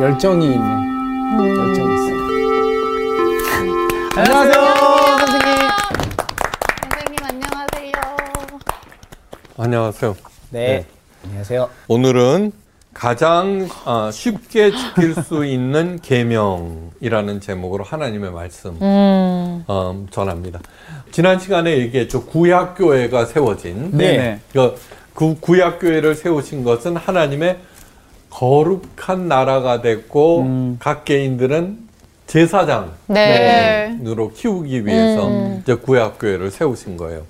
열정이 0.00 0.46
있네. 0.46 0.58
열정이 1.58 1.94
있어. 1.94 2.10
안녕하세요. 4.20 4.54
선생님. 5.18 5.68
선생님 6.82 7.24
안녕하세요. 7.24 7.92
안녕하세요. 9.58 10.16
네. 10.50 10.86
안녕하세요. 11.24 11.68
오늘은 11.88 12.52
가장 12.94 13.68
아, 13.84 14.10
쉽게 14.10 14.70
지킬 14.72 15.14
수 15.22 15.44
있는 15.46 16.00
계명이라는 16.00 17.40
제목으로 17.40 17.84
하나님의 17.84 18.30
말씀 18.32 18.76
어, 18.80 20.06
전합니다. 20.10 20.60
지난 21.12 21.38
시간에 21.38 21.76
얘기했죠. 21.78 22.24
구약 22.24 22.76
교회가 22.78 23.26
세워진 23.26 23.90
네. 23.92 24.40
그, 24.52 24.74
그 25.14 25.38
구약교회를 25.40 26.14
세우신 26.14 26.64
것은 26.64 26.96
하나님의 26.96 27.58
거룩한 28.30 29.28
나라가 29.28 29.82
됐고 29.82 30.40
음. 30.42 30.76
각 30.78 31.04
개인들은 31.04 31.90
제사장 32.26 32.92
네. 33.08 33.98
으로 34.06 34.30
키우기 34.32 34.86
위해서 34.86 35.26
음. 35.26 35.58
이제 35.62 35.74
구약교회를 35.74 36.50
세우신 36.50 36.96
거예요. 36.96 37.22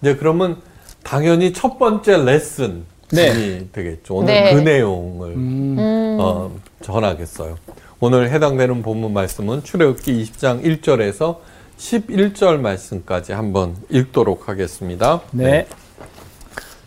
이제 0.00 0.16
그러면 0.16 0.56
당연히 1.04 1.52
첫 1.52 1.78
번째 1.78 2.24
레슨이 2.24 2.82
네. 3.12 3.66
되겠죠. 3.70 4.16
오늘 4.16 4.34
네. 4.34 4.54
그 4.54 4.60
내용을 4.60 5.30
음. 5.30 5.76
음. 5.78 6.16
어, 6.20 6.50
전하겠어요. 6.80 7.56
오늘 8.00 8.30
해당되는 8.30 8.82
본문 8.82 9.12
말씀은 9.12 9.62
출애굽기 9.62 10.24
20장 10.24 10.64
1절에서 10.64 11.36
11절 11.78 12.58
말씀까지 12.58 13.32
한번 13.32 13.76
읽도록 13.90 14.48
하겠습니다. 14.48 15.20
네. 15.30 15.66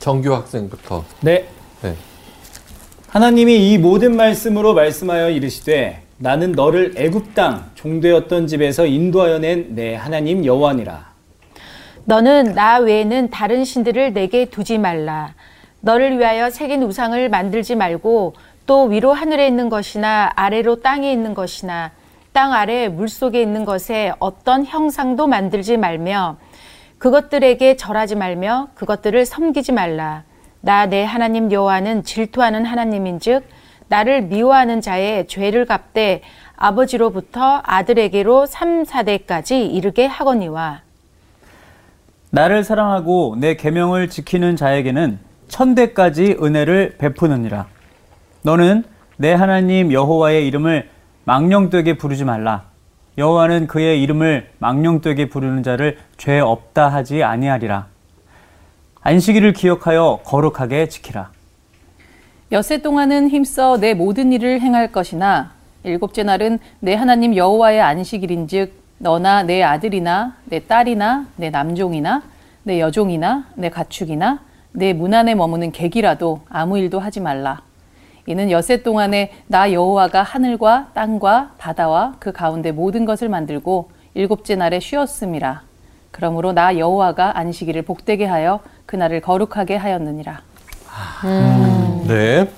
정규 0.05 0.35
학생부터. 0.35 1.03
네. 1.21 1.47
네. 1.81 1.95
하나님이 3.09 3.71
이 3.71 3.79
모든 3.79 4.15
말씀으로 4.15 4.75
말씀하여 4.75 5.31
이르시되 5.31 5.99
나는 6.19 6.51
너를 6.51 6.93
애굽 6.95 7.33
땅 7.33 7.71
종되었던 7.73 8.45
집에서 8.45 8.85
인도하여 8.85 9.39
낸 9.39 9.73
내 9.73 9.95
하나님 9.95 10.45
여호와니라. 10.45 11.07
너는 12.03 12.53
나 12.53 12.77
외에는 12.77 13.31
다른 13.31 13.65
신들을 13.65 14.13
내게 14.13 14.45
두지 14.45 14.77
말라. 14.77 15.33
너를 15.81 16.19
위하여 16.19 16.51
새긴 16.51 16.83
우상을 16.83 17.27
만들지 17.29 17.73
말고 17.73 18.35
또 18.67 18.83
위로 18.83 19.11
하늘에 19.11 19.47
있는 19.47 19.69
것이나 19.69 20.31
아래로 20.35 20.81
땅에 20.83 21.11
있는 21.11 21.33
것이나 21.33 21.89
땅 22.31 22.53
아래 22.53 22.89
물 22.89 23.09
속에 23.09 23.41
있는 23.41 23.65
것에 23.65 24.13
어떤 24.19 24.65
형상도 24.65 25.25
만들지 25.25 25.77
말며 25.77 26.37
그것들에게 27.05 27.75
절하지 27.75 28.15
말며 28.15 28.69
그것들을 28.73 29.27
섬기지 29.27 29.73
말라. 29.73 30.23
나 30.61 30.87
내 30.87 31.03
하나님 31.03 31.51
여호와는 31.51 32.03
질투하는 32.03 32.65
하나님인즉 32.65 33.43
나를 33.89 34.23
미워하는 34.23 34.81
자의 34.81 35.27
죄를 35.27 35.65
갚되 35.67 36.23
아버지로부터 36.55 37.61
아들에게로 37.63 38.47
3, 38.47 38.85
4대까지 38.85 39.71
이르게 39.71 40.07
하거니와 40.07 40.81
나를 42.31 42.63
사랑하고 42.63 43.35
내 43.37 43.55
계명을 43.55 44.09
지키는 44.09 44.55
자에게는 44.55 45.19
천대까지 45.47 46.37
은혜를 46.41 46.95
베푸느니라. 46.97 47.67
너는 48.41 48.83
내 49.17 49.31
하나님 49.31 49.93
여호와의 49.93 50.47
이름을 50.47 50.89
망령되게 51.25 51.99
부르지 51.99 52.25
말라. 52.25 52.63
여호와는 53.17 53.67
그의 53.67 54.01
이름을 54.03 54.49
망령되게 54.59 55.29
부르는 55.29 55.63
자를 55.63 55.97
죄 56.17 56.39
없다 56.39 56.89
하지 56.89 57.23
아니하리라. 57.23 57.87
안식일을 59.01 59.53
기억하여 59.53 60.19
거룩하게 60.25 60.89
지키라. 60.89 61.29
엿새 62.51 62.81
동안은 62.81 63.29
힘써 63.29 63.77
내 63.77 63.93
모든 63.93 64.31
일을 64.31 64.59
행할 64.61 64.91
것이나 64.91 65.51
일곱째 65.83 66.23
날은 66.23 66.59
내 66.79 66.95
하나님 66.95 67.35
여호와의 67.35 67.81
안식일인즉 67.81 68.73
너나 68.97 69.43
내 69.43 69.61
아들이나 69.63 70.35
내 70.45 70.59
딸이나 70.65 71.27
내 71.35 71.49
남종이나 71.49 72.23
내 72.63 72.79
여종이나 72.79 73.45
내 73.55 73.69
가축이나 73.69 74.39
내 74.71 74.93
문 74.93 75.13
안에 75.13 75.35
머무는 75.35 75.71
객이라도 75.71 76.41
아무 76.49 76.77
일도 76.77 76.99
하지 76.99 77.21
말라. 77.21 77.61
이는 78.27 78.49
엿새 78.49 78.81
동안에 78.81 79.31
나 79.47 79.71
여호와가 79.71 80.23
하늘과 80.23 80.91
땅과 80.93 81.51
바다와 81.57 82.15
그 82.19 82.31
가운데 82.31 82.71
모든 82.71 83.05
것을 83.05 83.29
만들고 83.29 83.91
일곱째 84.15 84.55
날에 84.55 84.79
쉬었음이라. 84.79 85.61
그러므로 86.09 86.53
나 86.53 86.77
여호와가 86.77 87.37
안식일을 87.37 87.83
복되게 87.83 88.25
하여 88.25 88.61
그날을 88.85 89.21
거룩하게 89.21 89.75
하였느니라. 89.75 90.41
네. 92.07 92.49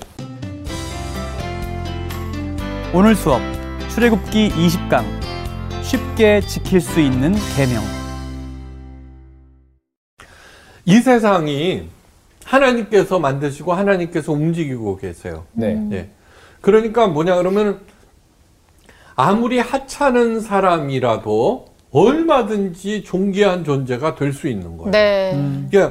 오늘 2.94 3.14
수업 3.14 3.42
출애굽기 3.90 4.50
20강 4.50 5.04
쉽게 5.82 6.40
지킬 6.40 6.80
수 6.80 7.00
있는 7.00 7.34
계명. 7.56 7.82
이 10.86 11.00
세상이 11.00 11.97
하나님께서 12.48 13.18
만드시고 13.18 13.74
하나님께서 13.74 14.32
움직이고 14.32 14.96
계세요. 14.96 15.44
네. 15.52 15.86
예. 15.92 16.08
그러니까 16.60 17.06
뭐냐 17.06 17.36
그러면 17.36 17.80
아무리 19.14 19.58
하찮은 19.58 20.40
사람이라도 20.40 21.66
얼마든지 21.90 23.04
존귀한 23.04 23.64
존재가 23.64 24.14
될 24.14 24.32
수 24.32 24.48
있는 24.48 24.76
거예요. 24.76 24.90
네. 24.90 25.64
이게 25.66 25.90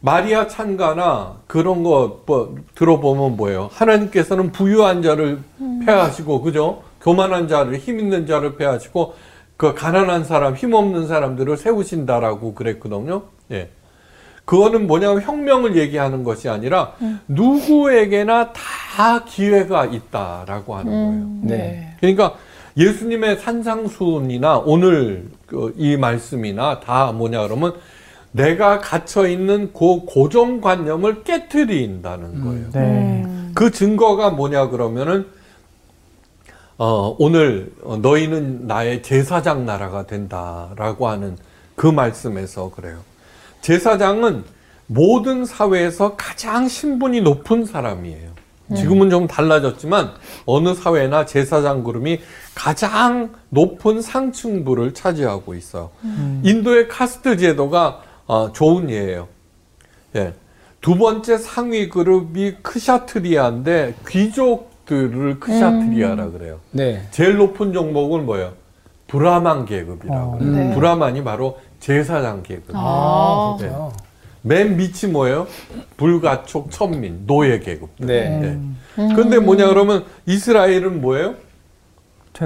마리아 0.00 0.46
찬가나 0.46 1.40
그런 1.46 1.82
거 1.82 2.22
뭐, 2.24 2.54
들어보면 2.74 3.36
뭐예요? 3.36 3.68
하나님께서는 3.72 4.52
부유한 4.52 5.02
자를 5.02 5.40
패하시고 5.84 6.42
그죠? 6.42 6.82
교만한 7.02 7.48
자를 7.48 7.76
힘 7.76 7.98
있는 7.98 8.26
자를 8.26 8.56
패하시고 8.56 9.14
그 9.56 9.74
가난한 9.74 10.24
사람, 10.24 10.54
힘 10.54 10.72
없는 10.72 11.08
사람들을 11.08 11.56
세우신다라고 11.56 12.54
그랬거든요. 12.54 13.22
예. 13.50 13.70
그거는 14.48 14.86
뭐냐면 14.86 15.20
혁명을 15.20 15.76
얘기하는 15.76 16.24
것이 16.24 16.48
아니라 16.48 16.94
누구에게나 17.28 18.54
다 18.54 19.22
기회가 19.26 19.84
있다라고 19.84 20.74
하는 20.74 20.90
거예요. 20.90 21.40
네. 21.42 21.94
그러니까 22.00 22.34
예수님의 22.78 23.40
산상순이나 23.40 24.60
오늘 24.64 25.28
그이 25.48 25.98
말씀이나 25.98 26.80
다 26.80 27.12
뭐냐 27.12 27.42
그러면 27.42 27.74
내가 28.32 28.78
갇혀 28.78 29.28
있는 29.28 29.70
그 29.74 30.06
고정관념을 30.06 31.24
깨뜨린다는 31.24 32.40
거예요. 32.42 32.70
네. 32.70 33.26
그 33.54 33.70
증거가 33.70 34.30
뭐냐 34.30 34.70
그러면은 34.70 35.26
어, 36.78 37.14
오늘 37.18 37.70
어, 37.82 37.98
너희는 37.98 38.66
나의 38.66 39.02
제사장 39.02 39.66
나라가 39.66 40.06
된다라고 40.06 41.06
하는 41.06 41.36
그 41.76 41.86
말씀에서 41.86 42.70
그래요. 42.70 43.00
제사장은 43.60 44.44
모든 44.86 45.44
사회에서 45.44 46.16
가장 46.16 46.68
신분이 46.68 47.20
높은 47.20 47.64
사람이에요. 47.64 48.28
지금은 48.76 49.08
좀 49.08 49.26
달라졌지만 49.26 50.12
어느 50.44 50.74
사회나 50.74 51.24
제사장 51.24 51.84
그룹이 51.84 52.20
가장 52.54 53.30
높은 53.48 54.02
상층부를 54.02 54.92
차지하고 54.92 55.54
있어요. 55.54 55.90
인도의 56.42 56.88
카스트 56.88 57.36
제도가 57.38 58.02
어, 58.26 58.52
좋은 58.52 58.90
예예요. 58.90 59.28
예. 60.16 60.34
두 60.82 60.96
번째 60.96 61.38
상위 61.38 61.88
그룹이 61.88 62.56
크샤트리아인데 62.62 63.94
귀족들을 64.06 65.40
크샤트리아라 65.40 66.30
그래요. 66.30 66.60
네. 66.70 67.08
제일 67.10 67.36
높은 67.36 67.72
종목은 67.72 68.26
뭐예요? 68.26 68.52
브라만 69.06 69.64
계급이라고 69.64 70.38
그래요. 70.38 70.52
네. 70.52 70.74
브라만이 70.74 71.24
바로 71.24 71.58
제사장 71.80 72.42
계급. 72.42 72.70
아. 72.74 73.56
네. 73.60 73.70
맨 74.42 74.76
밑이 74.76 75.12
뭐예요? 75.12 75.46
불가촉 75.96 76.70
천민 76.70 77.26
노예 77.26 77.58
계급. 77.58 77.90
네. 77.98 78.58
그런데 78.94 79.38
뭐냐 79.38 79.68
그러면 79.68 80.04
이스라엘은 80.26 81.00
뭐예요? 81.00 81.34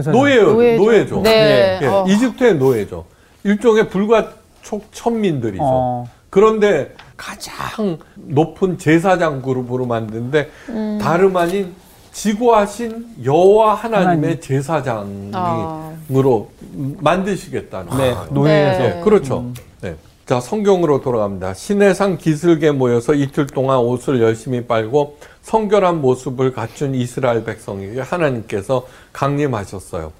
노예요. 0.06 0.52
노예죠. 0.54 0.78
노예죠. 0.78 1.22
네. 1.22 1.78
예, 1.82 1.86
어. 1.86 2.06
이집트의 2.08 2.56
노예죠. 2.56 3.04
일종의 3.44 3.88
불가촉 3.90 4.86
천민들이죠. 4.92 5.62
어. 5.62 6.08
그런데 6.30 6.94
가장 7.16 7.98
높은 8.16 8.78
제사장 8.78 9.42
그룹으로 9.42 9.84
만드는데 9.84 10.50
음. 10.70 10.98
다름 11.00 11.36
아닌 11.36 11.74
지고하신 12.12 13.24
여호와 13.24 13.74
하나님의 13.74 14.06
하나님. 14.06 14.40
제사장으로 14.40 15.32
아. 15.32 16.98
만드시겠다는 17.00 17.96
네. 17.96 18.14
노예에서 18.30 18.82
네. 18.82 18.94
네, 18.94 19.00
그렇죠. 19.02 19.52
네. 19.80 19.96
자, 20.26 20.40
성경으로 20.40 21.00
돌아갑니다. 21.00 21.54
시내산 21.54 22.16
기슭에 22.18 22.70
모여서 22.70 23.14
이틀 23.14 23.46
동안 23.46 23.78
옷을 23.78 24.20
열심히 24.22 24.64
빨고 24.66 25.18
성결한 25.42 26.00
모습을 26.00 26.52
갖춘 26.52 26.94
이스라엘 26.94 27.44
백성에게 27.44 28.00
하나님께서 28.00 28.86
강림하셨어요. 29.12 30.12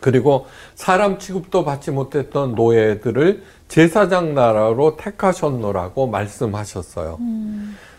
그리고 0.00 0.46
사람 0.76 1.18
취급도 1.18 1.64
받지 1.64 1.90
못했던 1.90 2.54
노예들을 2.54 3.42
제사장 3.66 4.34
나라로 4.34 4.96
택하셨노라고 4.96 6.06
말씀하셨어요. 6.06 7.18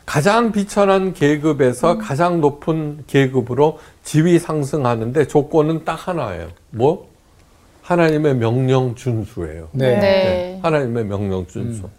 가장 0.09 0.51
비천한 0.51 1.13
계급에서 1.13 1.99
가장 1.99 2.41
높은 2.41 3.03
계급으로 3.05 3.77
지위 4.03 4.39
상승하는데 4.39 5.27
조건은 5.27 5.85
딱 5.85 6.07
하나예요. 6.07 6.47
뭐? 6.71 7.07
하나님의 7.83 8.37
명령 8.37 8.95
준수예요. 8.95 9.67
네. 9.71 9.93
네. 9.93 9.99
네, 9.99 10.59
하나님의 10.63 11.05
명령 11.05 11.45
준수. 11.45 11.89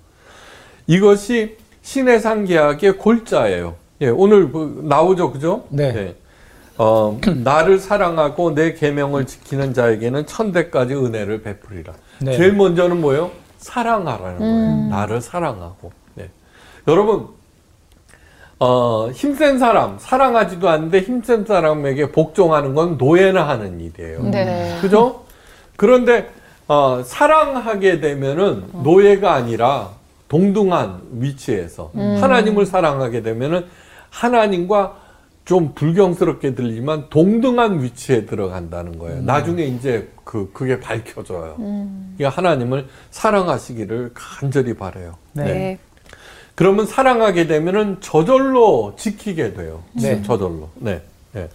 이것이 0.89 1.57
신해상 1.83 2.47
계약의 2.47 2.99
골자예요. 2.99 3.77
예, 4.01 4.09
오늘 4.09 4.51
그 4.51 4.81
나오죠, 4.89 5.31
그죠? 5.31 5.63
네. 5.69 5.95
예. 5.95 6.17
어, 6.79 7.17
나를 7.45 7.79
사랑하고 7.79 8.57
내 8.57 8.75
계명을 8.75 9.27
지키는 9.27 9.73
자에게는 9.73 10.27
천대까지 10.27 10.95
은혜를 10.95 11.43
베풀이라. 11.43 11.93
네. 12.23 12.37
제일 12.37 12.55
먼저는 12.55 13.01
뭐예요? 13.01 13.31
사랑하라는 13.59 14.39
거예요. 14.39 14.89
나를 14.89 15.21
사랑하고. 15.21 15.93
네. 16.17 16.29
여러분, 16.89 17.29
어, 18.61 19.11
힘센 19.11 19.59
사람, 19.59 19.99
사랑하지도 19.99 20.69
않는데 20.69 21.01
힘센 21.01 21.47
사람에게 21.47 22.13
복종하는 22.13 22.75
건 22.75 22.99
노예나 22.99 23.49
하는 23.49 23.81
일이에요. 23.81 24.23
네. 24.25 24.79
그죠? 24.83 25.25
그런데 25.77 26.29
어, 26.69 27.03
사랑하게 27.03 28.01
되면은 28.01 28.65
노예가 28.85 29.33
아니라 29.33 29.91
동등한 30.29 31.01
위치에서 31.13 31.91
하나님을 31.95 32.67
사랑하게 32.67 33.23
되면은 33.23 33.65
하나님과 34.11 34.97
좀 35.47 35.73
불경스럽게 35.75 36.55
들리지만 36.55 37.07
동등한 37.09 37.83
위치에 37.83 38.27
들어간다는 38.27 38.99
거예요. 38.99 39.23
나중에 39.23 39.65
이제 39.65 40.09
그 40.23 40.51
그게 40.53 40.79
밝혀져요. 40.79 41.57
그러니까 41.57 42.29
하나님을 42.29 42.87
사랑하시기를 43.11 44.13
간절히 44.15 44.75
바래요. 44.75 45.17
네. 45.33 45.79
그러면 46.61 46.85
사랑하게 46.85 47.47
되면은 47.47 48.03
저절로 48.03 48.95
지키게 48.99 49.55
돼요. 49.55 49.83
네. 49.95 50.23
저절로. 50.23 50.69
네. 50.75 51.01
네. 51.33 51.49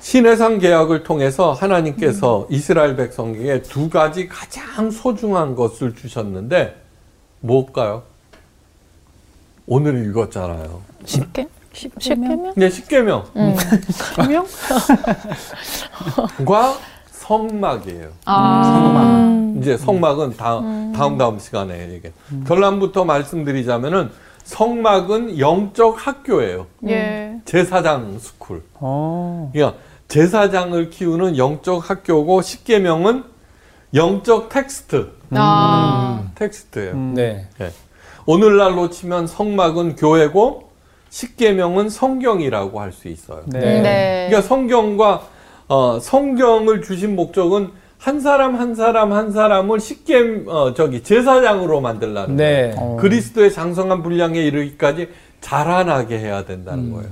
신해상 0.00 0.58
계약을 0.58 1.02
통해서 1.02 1.52
하나님께서 1.52 2.46
이스라엘 2.48 2.96
백성에게 2.96 3.60
두 3.60 3.90
가지 3.90 4.26
가장 4.26 4.90
소중한 4.90 5.54
것을 5.54 5.94
주셨는데 5.94 6.80
뭘까요? 7.40 8.04
오늘 9.66 10.06
읽었잖아요. 10.08 10.80
쉽게? 11.04 11.46
십계명? 11.74 12.54
네, 12.56 12.70
십계명. 12.70 13.26
십계명? 13.92 14.46
과 16.46 16.74
성막이에요. 17.28 18.08
아. 18.26 19.54
이제 19.58 19.76
성막은 19.78 20.36
다 20.36 20.58
음 20.58 20.92
다음 20.94 21.16
다음 21.18 21.38
시간에 21.38 21.90
얘기. 21.92 22.08
결론부터 22.46 23.04
말씀드리자면은 23.04 24.10
성막은 24.44 25.38
영적 25.38 26.06
학교예요. 26.06 26.66
예. 26.88 27.40
제사장 27.46 28.18
school. 28.18 28.62
어. 28.74 29.50
그러니까 29.52 29.78
제사장을 30.08 30.90
키우는 30.90 31.38
영적 31.38 31.88
학교고 31.88 32.42
십계명은 32.42 33.24
영적 33.94 34.50
텍스트. 34.50 35.12
아. 35.30 36.24
텍스트예요. 36.34 36.94
네. 37.14 37.48
예. 37.60 37.72
오늘날로 38.26 38.90
치면 38.90 39.26
성막은 39.26 39.96
교회고 39.96 40.70
십계명은 41.10 41.88
성경이라고 41.88 42.80
할 42.80 42.92
수 42.92 43.08
있어요. 43.08 43.42
네. 43.46 43.60
네. 43.60 44.26
그러니까 44.28 44.46
성경과 44.46 45.22
어, 45.68 45.98
성경을 46.00 46.82
주신 46.82 47.16
목적은 47.16 47.70
한 47.98 48.20
사람 48.20 48.56
한 48.56 48.74
사람 48.74 49.12
한 49.12 49.32
사람을 49.32 49.80
십계 49.80 50.44
어, 50.46 50.74
저기 50.74 51.02
제사장으로 51.02 51.80
만들라는 51.80 52.36
거예요. 52.36 52.70
네. 52.70 52.74
어. 52.76 52.96
그리스도의 53.00 53.52
장성한 53.52 54.02
분량에 54.02 54.40
이르기까지 54.40 55.08
자라나게 55.40 56.18
해야 56.18 56.44
된다는 56.44 56.84
음. 56.84 56.92
거예요. 56.92 57.10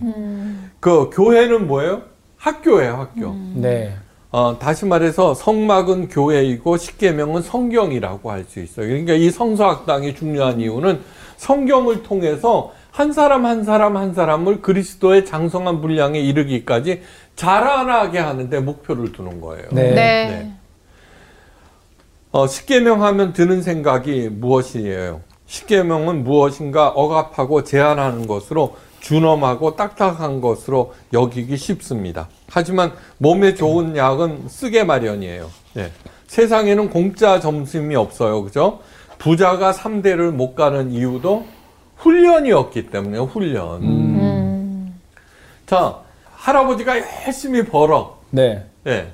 그 0.80 1.10
교회는 1.10 1.66
뭐예요? 1.66 2.02
학교예요, 2.36 2.94
학교. 2.96 3.34
네. 3.54 3.94
어, 4.30 4.58
다시 4.58 4.84
말해서 4.86 5.34
성막은 5.34 6.08
교회이고 6.08 6.76
십계명은 6.76 7.42
성경이라고 7.42 8.30
할 8.30 8.44
수 8.44 8.60
있어요. 8.60 8.86
그러니까 8.86 9.12
이 9.12 9.30
성서학당이 9.30 10.14
중요한 10.14 10.60
이유는 10.60 11.00
성경을 11.36 12.02
통해서 12.02 12.72
한 12.92 13.12
사람 13.12 13.46
한 13.46 13.64
사람 13.64 13.96
한 13.96 14.12
사람을 14.12 14.60
그리스도의 14.60 15.24
장성한 15.24 15.80
분량에 15.80 16.20
이르기까지 16.20 17.00
자라나게 17.34 18.18
하는데 18.18 18.60
목표를 18.60 19.12
두는 19.12 19.40
거예요. 19.40 19.64
네. 19.72 19.82
네. 19.82 19.94
네. 19.94 20.52
어, 22.30 22.46
십계명 22.46 23.02
하면 23.02 23.32
드는 23.32 23.62
생각이 23.62 24.28
무엇이에요? 24.30 25.22
십계명은 25.46 26.22
무엇인가 26.22 26.88
억압하고 26.88 27.64
제한하는 27.64 28.26
것으로 28.26 28.76
준엄하고 29.00 29.74
딱딱한 29.74 30.40
것으로 30.40 30.94
여기기 31.12 31.56
쉽습니다. 31.56 32.28
하지만 32.48 32.92
몸에 33.18 33.54
좋은 33.54 33.96
약은 33.96 34.48
쓰게 34.48 34.84
마련이에요. 34.84 35.50
네. 35.74 35.90
세상에는 36.26 36.90
공짜 36.90 37.40
점심이 37.40 37.96
없어요. 37.96 38.42
그죠? 38.44 38.80
부자가 39.18 39.72
3대를 39.72 40.30
못 40.30 40.54
가는 40.54 40.90
이유도 40.90 41.46
훈련이었기 42.02 42.88
때문에요. 42.90 43.24
훈련. 43.24 43.82
음. 43.82 45.00
자, 45.66 45.96
할아버지가 46.34 46.94
열심히 47.26 47.64
벌어. 47.64 48.18
네. 48.30 48.64
예. 48.86 49.12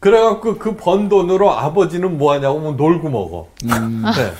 그래갖고 0.00 0.56
그 0.58 0.76
번 0.76 1.08
돈으로 1.08 1.50
아버지는 1.52 2.16
뭐 2.18 2.32
하냐고 2.32 2.60
하면 2.60 2.76
놀고 2.76 3.10
먹어. 3.10 3.48
네. 3.62 4.32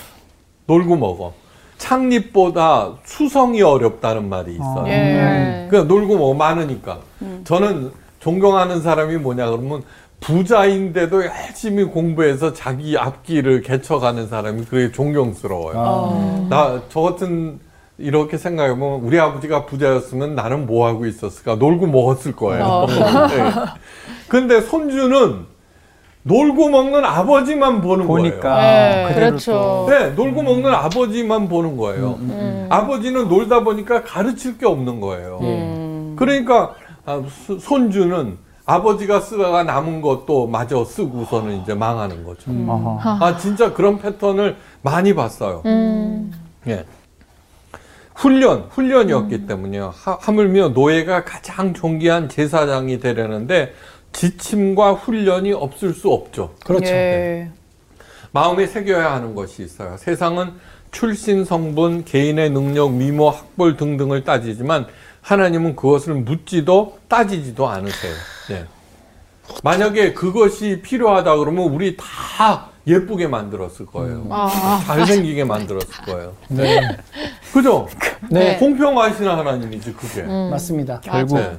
놀고 0.65 0.95
먹어. 0.95 1.33
창립보다 1.77 2.93
수성이 3.05 3.61
어렵다는 3.61 4.27
말이 4.29 4.53
있어요. 4.55 4.85
예. 4.87 5.67
그냥 5.69 5.87
놀고 5.87 6.17
먹어. 6.17 6.33
많으니까. 6.33 6.99
저는 7.43 7.91
존경하는 8.19 8.81
사람이 8.81 9.17
뭐냐 9.17 9.49
그러면 9.49 9.83
부자인데도 10.19 11.25
열심히 11.25 11.83
공부해서 11.85 12.53
자기 12.53 12.97
앞길을 12.97 13.61
개척하는 13.61 14.27
사람이 14.27 14.65
그게 14.65 14.91
존경스러워요. 14.91 16.47
나저 16.49 17.01
같은 17.01 17.59
이렇게 17.97 18.37
생각해보면 18.37 19.01
우리 19.01 19.19
아버지가 19.19 19.65
부자였으면 19.65 20.35
나는 20.35 20.65
뭐 20.65 20.87
하고 20.87 21.05
있었을까? 21.05 21.55
놀고 21.55 21.87
먹었을 21.87 22.35
거예요. 22.35 22.85
네. 22.87 23.51
근데 24.27 24.61
손주는 24.61 25.45
놀고 26.23 26.69
먹는 26.69 27.03
아버지만 27.05 27.81
보는 27.81 28.05
보니까 28.07 28.61
네, 28.61 29.05
그대로 29.07 29.25
그렇죠. 29.31 29.51
또. 29.51 29.85
거예요. 29.87 29.99
네, 30.09 30.09
놀고 30.15 30.43
먹는 30.43 30.71
아버지만 30.73 31.47
보는 31.47 31.77
거예요. 31.77 32.19
아버지는 32.69 33.27
놀다 33.27 33.63
보니까 33.63 34.03
가르칠 34.03 34.57
게 34.57 34.65
없는 34.65 34.99
거예요. 35.01 35.39
그러니까 36.17 36.73
아, 37.05 37.21
수- 37.45 37.57
손주는 37.59 38.37
아버지가 38.69 39.19
쓰다가 39.21 39.63
남은 39.63 40.01
것도 40.01 40.45
마저 40.45 40.85
쓰고서는 40.85 41.63
이제 41.63 41.73
망하는 41.73 42.23
거죠. 42.23 42.51
어허. 42.51 42.99
아 43.19 43.37
진짜 43.37 43.73
그런 43.73 43.97
패턴을 43.97 44.57
많이 44.83 45.15
봤어요. 45.15 45.63
음. 45.65 46.31
예. 46.67 46.85
훈련, 48.13 48.67
훈련이었기 48.69 49.47
때문에요. 49.47 49.93
하, 49.95 50.17
하물며 50.21 50.69
노예가 50.69 51.23
가장 51.23 51.73
존귀한 51.73 52.29
제사장이 52.29 52.99
되려는데 52.99 53.73
지침과 54.11 54.93
훈련이 54.93 55.51
없을 55.53 55.93
수 55.93 56.11
없죠. 56.11 56.53
그렇죠. 56.63 56.85
예. 56.85 57.49
마음에 58.31 58.67
새겨야 58.67 59.13
하는 59.13 59.33
것이 59.33 59.63
있어요. 59.63 59.97
세상은 59.97 60.53
출신, 60.91 61.43
성분, 61.43 62.05
개인의 62.05 62.51
능력, 62.51 62.91
미모, 62.91 63.29
학벌 63.29 63.77
등등을 63.77 64.23
따지지만 64.23 64.85
하나님은 65.21 65.75
그것을 65.75 66.13
묻지도 66.15 66.97
따지지도 67.07 67.67
않으세요. 67.67 68.13
예. 68.51 68.65
만약에 69.63 70.13
그것이 70.13 70.81
필요하다 70.83 71.37
그러면 71.37 71.65
우리 71.69 71.97
다 71.97 72.67
예쁘게 72.87 73.27
만들었을 73.27 73.85
거예요. 73.87 74.25
아. 74.29 74.81
잘생기게 74.85 75.43
만들었을 75.43 75.87
거예요. 76.05 76.33
네. 76.49 76.97
그죠? 77.53 77.87
네. 78.31 78.57
공평하신 78.57 79.27
하나님이지 79.27 79.93
그게. 79.93 80.23
맞습니다. 80.23 80.99
결국 81.01 81.37
네. 81.39 81.57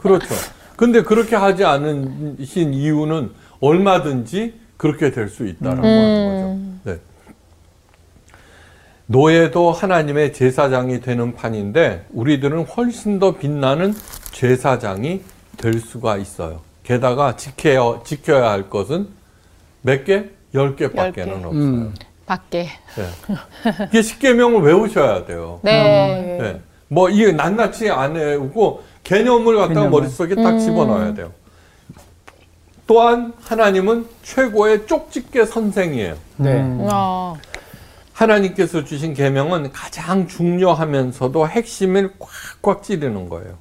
그렇죠. 0.00 0.34
근데 0.76 1.02
그렇게 1.02 1.34
하지 1.36 1.64
않으신 1.64 2.74
이유는 2.74 3.32
얼마든지 3.60 4.60
그렇게 4.76 5.10
될 5.10 5.28
수 5.30 5.46
있다라고 5.46 5.86
하는 5.86 6.80
거죠. 6.84 6.90
네. 6.92 7.00
노예도 9.08 9.72
하나님의 9.72 10.32
제사장이 10.32 11.00
되는 11.00 11.34
판인데 11.34 12.06
우리들은 12.12 12.64
훨씬 12.64 13.18
더 13.18 13.36
빛나는 13.36 13.94
제사장이 14.32 15.22
될 15.56 15.80
수가 15.80 16.16
있어요. 16.16 16.60
게다가 16.82 17.36
지켜야, 17.36 18.00
지켜야 18.04 18.50
할 18.50 18.68
것은 18.68 19.08
몇 19.82 20.04
개? 20.04 20.24
열 20.54 20.74
개밖에는 20.76 21.12
개. 21.40 21.44
없어요. 21.46 21.52
음. 21.52 21.94
밖에. 22.26 22.68
네. 22.96 23.84
이게 23.88 24.02
십계명을 24.02 24.62
외우셔야 24.62 25.24
돼요. 25.24 25.60
네. 25.62 26.38
네. 26.40 26.60
뭐 26.88 27.08
이게 27.08 27.30
낱낱이 27.30 27.90
안 27.90 28.14
외우고 28.14 28.82
개념을 29.04 29.56
갖다가 29.56 29.68
개념을. 29.74 29.90
머릿속에 29.90 30.34
딱 30.34 30.58
집어넣어야 30.58 31.14
돼요. 31.14 31.30
또한 32.88 33.32
하나님은 33.42 34.06
최고의 34.22 34.86
쪽집게 34.86 35.44
선생이에요. 35.44 36.16
네. 36.36 36.60
어. 36.90 37.36
하나님께서 38.16 38.82
주신 38.84 39.12
계명은 39.12 39.72
가장 39.72 40.26
중요하면서도 40.26 41.48
핵심을 41.48 42.14
꽉꽉 42.62 42.82
찌르는 42.82 43.28
거예요. 43.28 43.58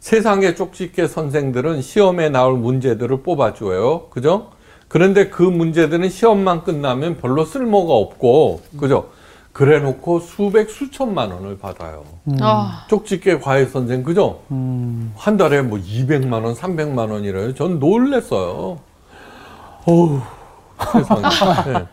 세상의 0.00 0.56
쪽집게 0.56 1.06
선생들은 1.06 1.80
시험에 1.80 2.28
나올 2.28 2.54
문제들을 2.58 3.22
뽑아줘요. 3.22 4.08
그죠? 4.10 4.50
그런데 4.88 5.28
그 5.28 5.44
문제들은 5.44 6.10
시험만 6.10 6.64
끝나면 6.64 7.18
별로 7.18 7.44
쓸모가 7.44 7.94
없고, 7.94 8.62
그죠? 8.80 9.10
그래 9.52 9.78
놓고 9.78 10.20
수백, 10.20 10.68
수천만 10.68 11.30
원을 11.30 11.56
받아요. 11.58 12.02
아. 12.40 12.86
쪽집게 12.88 13.38
과외 13.38 13.66
선생, 13.66 14.02
그죠? 14.02 14.40
한 14.48 15.36
달에 15.36 15.62
뭐 15.62 15.78
200만 15.78 16.44
원, 16.44 16.54
300만 16.54 17.12
원이래요. 17.12 17.54
전 17.54 17.78
놀랬어요. 17.78 18.80
어우, 19.86 20.20
세상에. 20.92 21.22
네. 21.78 21.86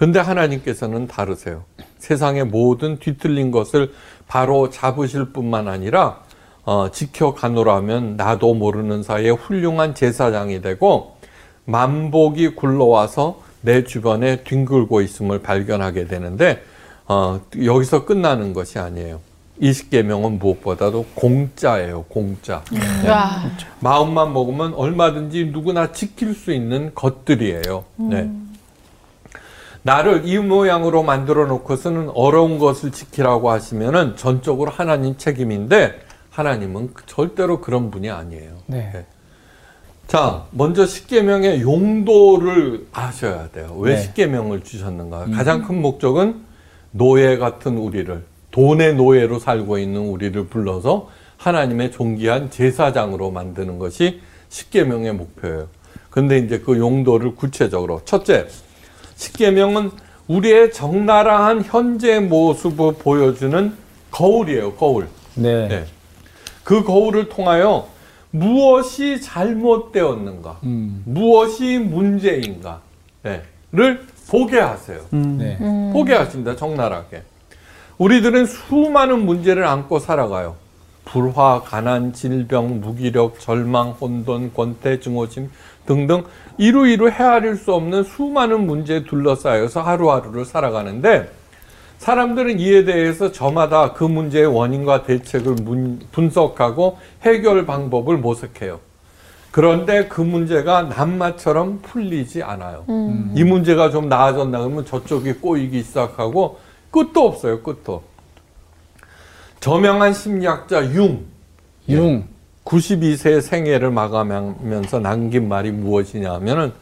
근데 0.00 0.18
하나님께서는 0.18 1.08
다르세요. 1.08 1.64
세상의 1.98 2.46
모든 2.46 2.98
뒤틀린 2.98 3.50
것을 3.50 3.92
바로 4.26 4.70
잡으실 4.70 5.26
뿐만 5.26 5.68
아니라 5.68 6.20
어, 6.64 6.90
지켜가노라면 6.90 8.16
나도 8.16 8.54
모르는 8.54 9.02
사이에 9.02 9.28
훌륭한 9.28 9.94
제사장이 9.94 10.62
되고 10.62 11.16
만복이 11.66 12.54
굴러와서 12.54 13.42
내 13.60 13.84
주변에 13.84 14.42
뒹굴고 14.42 15.02
있음을 15.02 15.42
발견하게 15.42 16.06
되는데 16.06 16.62
어, 17.06 17.38
여기서 17.62 18.06
끝나는 18.06 18.54
것이 18.54 18.78
아니에요. 18.78 19.20
이십계명은 19.60 20.38
무엇보다도 20.38 21.08
공짜예요. 21.14 22.06
공짜. 22.08 22.64
와. 23.06 23.42
마음만 23.80 24.32
먹으면 24.32 24.72
얼마든지 24.72 25.50
누구나 25.52 25.92
지킬 25.92 26.32
수 26.32 26.54
있는 26.54 26.92
것들이에요. 26.94 27.84
네. 27.96 28.30
나를 29.82 30.22
이 30.26 30.38
모양으로 30.38 31.02
만들어 31.02 31.46
놓고서는 31.46 32.10
어려운 32.14 32.58
것을 32.58 32.92
지키라고 32.92 33.50
하시면은 33.50 34.16
전적으로 34.16 34.70
하나님 34.70 35.16
책임인데 35.16 36.00
하나님은 36.30 36.90
절대로 37.06 37.60
그런 37.60 37.90
분이 37.90 38.10
아니에요. 38.10 38.52
네. 38.66 39.06
자, 40.06 40.46
먼저 40.50 40.86
십계명의 40.86 41.62
용도를 41.62 42.88
아셔야 42.92 43.48
돼요. 43.50 43.76
왜 43.78 43.94
네. 43.94 44.02
십계명을 44.02 44.62
주셨는가? 44.62 45.26
가장 45.26 45.62
큰 45.62 45.80
목적은 45.80 46.40
노예 46.90 47.38
같은 47.38 47.78
우리를 47.78 48.24
돈의 48.50 48.96
노예로 48.96 49.38
살고 49.38 49.78
있는 49.78 50.00
우리를 50.00 50.48
불러서 50.48 51.08
하나님의 51.36 51.92
존귀한 51.92 52.50
제사장으로 52.50 53.30
만드는 53.30 53.78
것이 53.78 54.20
십계명의 54.48 55.14
목표예요. 55.14 55.68
근데 56.10 56.38
이제 56.38 56.58
그 56.58 56.76
용도를 56.76 57.36
구체적으로 57.36 58.02
첫째, 58.04 58.46
십계명은 59.20 59.90
우리의 60.28 60.72
적나라한 60.72 61.62
현재 61.64 62.20
모습을 62.20 62.94
보여주는 62.94 63.74
거울이에요. 64.10 64.74
거울. 64.74 65.08
네. 65.34 65.68
네. 65.68 65.84
그 66.64 66.82
거울을 66.84 67.28
통하여 67.28 67.88
무엇이 68.30 69.20
잘못되었는가, 69.20 70.60
음. 70.62 71.02
무엇이 71.04 71.78
문제인가를 71.78 72.80
보게 74.28 74.58
하세요. 74.58 75.00
네. 75.10 75.58
보게 75.92 76.14
하십니다. 76.14 76.56
적나라하게. 76.56 77.22
우리들은 77.98 78.46
수많은 78.46 79.26
문제를 79.26 79.66
안고 79.66 79.98
살아가요. 79.98 80.56
불화, 81.20 81.60
가난, 81.64 82.12
질병, 82.12 82.80
무기력, 82.80 83.40
절망, 83.40 83.90
혼돈, 83.90 84.52
권태, 84.54 85.00
증오심 85.00 85.50
등등 85.84 86.22
이루이루 86.56 87.10
헤아릴 87.10 87.56
수 87.56 87.74
없는 87.74 88.04
수많은 88.04 88.64
문제에 88.64 89.02
둘러싸여서 89.02 89.82
하루하루를 89.82 90.44
살아가는데 90.44 91.28
사람들은 91.98 92.60
이에 92.60 92.84
대해서 92.84 93.32
저마다 93.32 93.92
그 93.92 94.04
문제의 94.04 94.46
원인과 94.46 95.02
대책을 95.02 95.54
문- 95.62 96.00
분석하고 96.12 96.98
해결 97.22 97.66
방법을 97.66 98.16
모색해요. 98.18 98.78
그런데 99.50 100.06
그 100.06 100.20
문제가 100.20 100.82
남마처럼 100.82 101.80
풀리지 101.82 102.44
않아요. 102.44 102.84
이 103.34 103.42
문제가 103.42 103.90
좀 103.90 104.08
나아졌나 104.08 104.58
그러면 104.60 104.86
저쪽이 104.86 105.34
꼬이기 105.34 105.82
시작하고 105.82 106.58
끝도 106.92 107.26
없어요. 107.26 107.62
끝도. 107.62 108.02
저명한 109.60 110.14
심리학자 110.14 110.84
융 110.94 111.24
융. 111.88 112.24
92세 112.64 113.40
생애를 113.40 113.90
마감하면서 113.90 115.00
남긴 115.00 115.48
말이 115.48 115.72
무엇이냐 115.72 116.32
하면은 116.34 116.72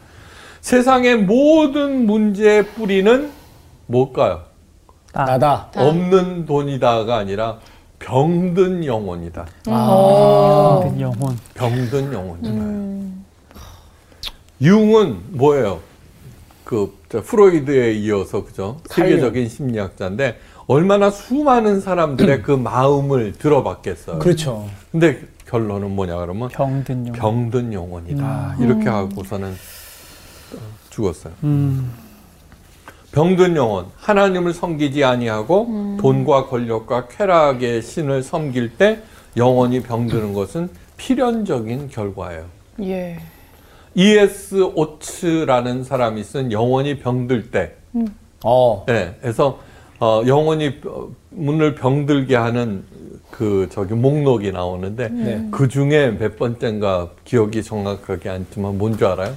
세상의 0.61 1.17
모든 1.23 2.05
문제의 2.05 2.65
뿌리는 2.67 3.31
뭘까요? 3.87 4.43
나다. 5.13 5.71
없는 5.75 6.45
돈이다가 6.45 7.17
아니라 7.17 7.59
병든 7.97 8.85
영혼이다. 8.85 9.47
아. 9.67 10.81
모든 10.83 11.01
영혼. 11.01 11.37
병든 11.55 12.13
영혼이다. 12.13 13.19
융은 14.61 15.19
뭐예요? 15.29 15.79
그 16.63 16.95
저, 17.09 17.21
프로이드에 17.23 17.93
이어서 17.93 18.45
그죠? 18.45 18.77
세계적인 18.89 19.49
심리학자인데 19.49 20.37
얼마나 20.69 21.09
수많은 21.09 21.81
사람들의 21.81 22.43
그 22.43 22.51
마음을 22.51 23.33
들어봤겠어요. 23.33 24.19
그렇죠. 24.19 24.69
근데 24.91 25.23
결론은 25.47 25.95
뭐냐 25.95 26.15
그러면 26.17 26.49
병든 26.49 27.07
영혼. 27.07 27.19
병든 27.19 27.73
영혼이다. 27.73 28.57
이렇게 28.59 28.87
하고서는 28.87 29.49
어, 29.49 30.57
죽었어요. 30.91 31.33
음. 31.43 31.91
병든 33.11 33.55
영혼, 33.55 33.87
하나님을 33.97 34.53
섬기지 34.53 35.03
아니하고 35.03 35.97
돈과 35.99 36.45
권력과 36.45 37.07
쾌락의 37.07 37.81
신을 37.81 38.21
섬길 38.21 38.77
때 38.77 39.01
영혼이 39.35 39.81
병드는 39.81 40.33
것은 40.33 40.69
필연적인 40.97 41.89
결과예요. 41.89 42.45
예. 42.81 43.19
E.S. 43.95 44.61
오츠라는 44.75 45.83
사람이 45.83 46.23
쓴 46.23 46.51
영혼이 46.51 46.99
병들 46.99 47.49
때, 47.49 47.73
어. 48.43 48.83
네, 48.87 49.17
그래서 49.19 49.67
어, 49.99 50.23
영혼이 50.25 50.79
어, 50.85 51.09
문을 51.29 51.75
병들게 51.75 52.35
하는 52.35 52.83
그 53.29 53.67
저기 53.71 53.93
목록이 53.93 54.51
나오는데 54.51 55.09
네. 55.09 55.47
그 55.51 55.67
중에 55.67 56.17
몇 56.17 56.37
번째인가 56.37 57.09
기억이 57.25 57.63
정확하게 57.63 58.29
않지만 58.29 58.77
뭔지 58.77 59.05
알아요? 59.05 59.35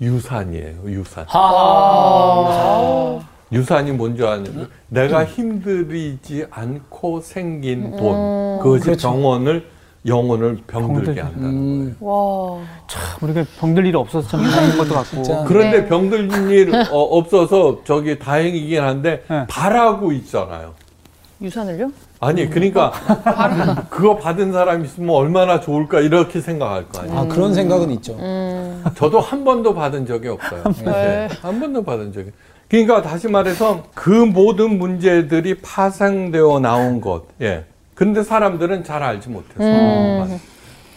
유산이에요. 0.00 0.76
유산. 0.86 1.24
하. 1.28 3.20
유산이 3.52 3.92
뭔지 3.92 4.24
아냐면 4.24 4.68
내가 4.88 5.24
힘들이지 5.24 6.46
않고 6.50 7.20
생긴 7.20 7.96
돈 7.96 8.58
그것이 8.58 8.84
그렇죠. 8.86 9.10
병원을 9.10 9.64
영혼을 10.06 10.58
병들게 10.66 11.14
병들게. 11.14 11.20
한다는 11.20 11.48
음. 11.48 11.96
와. 12.00 12.60
참 12.86 13.02
우리가 13.22 13.44
병들 13.58 13.86
일이 13.86 13.96
없어서 13.96 14.28
참 14.28 14.42
다행인 14.42 14.76
것도 14.76 14.94
같고. 14.94 15.04
진짜. 15.04 15.44
그런데 15.46 15.80
네. 15.82 15.88
병들 15.88 16.50
일 16.52 16.74
어, 16.90 16.98
없어서 17.02 17.80
저기 17.84 18.18
다행이긴 18.18 18.82
한데 18.82 19.22
네. 19.30 19.46
바라고 19.48 20.12
있잖아요. 20.12 20.74
유산을요? 21.40 21.90
아니 22.20 22.48
그러니까 22.48 22.92
그거 23.90 24.16
받은 24.16 24.52
사람 24.52 24.84
있으면 24.84 25.10
얼마나 25.14 25.60
좋을까 25.60 26.00
이렇게 26.00 26.40
생각할 26.40 26.88
거 26.88 27.00
아니에요. 27.00 27.18
아, 27.18 27.24
그런 27.26 27.52
생각은 27.52 27.90
있죠. 27.92 28.16
저도 28.94 29.20
한 29.20 29.44
번도 29.44 29.74
받은 29.74 30.06
적이 30.06 30.28
없어요. 30.28 30.62
네. 30.84 31.28
한 31.42 31.60
번도 31.60 31.82
받은 31.84 32.12
적이. 32.12 32.30
그러니까 32.68 33.02
다시 33.02 33.28
말해서 33.28 33.82
그 33.94 34.10
모든 34.10 34.78
문제들이 34.78 35.56
파생되어 35.60 36.60
나온 36.60 37.00
것. 37.00 37.24
예. 37.42 37.64
근데 37.94 38.22
사람들은 38.22 38.84
잘 38.84 39.02
알지 39.02 39.28
못해서 39.30 39.62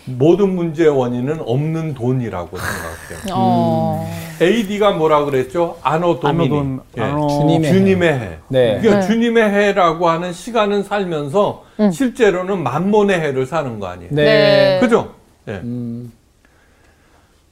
모든 0.05 0.55
문제의 0.55 0.89
원인은 0.89 1.41
없는 1.41 1.93
돈이라고 1.93 2.57
생각해요. 2.57 3.35
어. 3.35 4.09
AD가 4.41 4.91
뭐라 4.93 5.25
그랬죠? 5.25 5.77
아노 5.83 6.19
도미니. 6.21 6.45
아노돈, 6.45 6.79
예. 6.97 7.01
아노- 7.01 7.29
주님의 7.29 7.71
주님의 7.73 8.13
해. 8.13 8.37
네. 8.47 8.79
그러니까 8.79 9.01
네. 9.01 9.07
주님의 9.07 9.49
해라고 9.49 10.07
하는 10.07 10.31
시간은 10.31 10.83
살면서 10.83 11.65
실제로는 11.91 12.63
만몬의 12.63 13.19
해를 13.19 13.45
사는 13.45 13.79
거 13.79 13.87
아니에요. 13.87 14.09
네. 14.13 14.23
네. 14.23 14.79
그죠? 14.79 15.13
예. 15.49 15.53
음. 15.63 16.11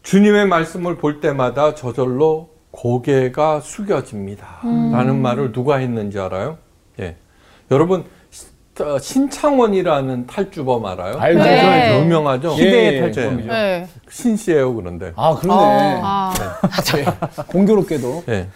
주님의 0.04 0.48
말씀을 0.48 0.96
볼 0.96 1.20
때마다 1.20 1.76
저절로 1.76 2.50
고개가 2.72 3.60
숙여집니다. 3.62 4.60
라는 4.64 5.22
말을 5.22 5.52
누가 5.52 5.78
했는지 5.78 6.20
알아요? 6.20 6.58
예. 7.00 7.16
여러분, 7.72 8.02
시- 8.02 8.10
어, 8.82 9.00
신창원이라는 9.00 10.28
탈주범 10.28 10.86
알아요? 10.86 11.18
알죠. 11.18 11.44
네. 11.44 12.02
유명하죠? 12.02 12.52
시대의 12.56 12.96
예, 12.96 13.00
탈주범이죠. 13.02 13.48
네. 13.48 13.88
신씨예요, 14.10 14.76
그런데. 14.76 15.14
아, 15.16 15.36
그러네. 15.36 16.00
아. 16.04 16.34
네. 16.94 17.06
공교롭게도. 17.48 18.24
예. 18.30 18.48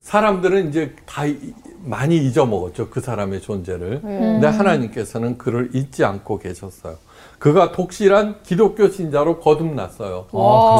사람들은 0.00 0.68
이제 0.68 0.94
다 1.06 1.26
이- 1.26 1.38
많이 1.84 2.16
잊어먹었죠. 2.18 2.90
그 2.90 3.00
사람의 3.00 3.40
존재를. 3.40 4.00
근데 4.02 4.46
하나님께서는 4.46 5.36
그를 5.38 5.70
잊지 5.74 6.04
않고 6.04 6.38
계셨어요. 6.38 6.96
그가 7.42 7.72
독실한 7.72 8.36
기독교 8.44 8.88
신자로 8.88 9.40
거듭났어요. 9.40 10.26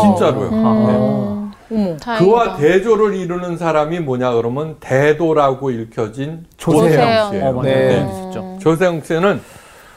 진짜로요. 0.00 0.50
네. 0.50 0.56
어머. 0.56 1.50
다행이다. 1.68 2.18
그와 2.18 2.56
대조를 2.56 3.16
이루는 3.16 3.56
사람이 3.56 3.98
뭐냐 3.98 4.34
그러면 4.34 4.76
대도라고 4.78 5.72
읽혀진 5.72 6.46
조세영. 6.58 7.30
씨예요. 7.32 7.46
어. 7.46 7.62
네. 7.64 7.74
네. 7.74 8.12
진짜. 8.12 8.58
조세영 8.60 9.02
씨는 9.02 9.40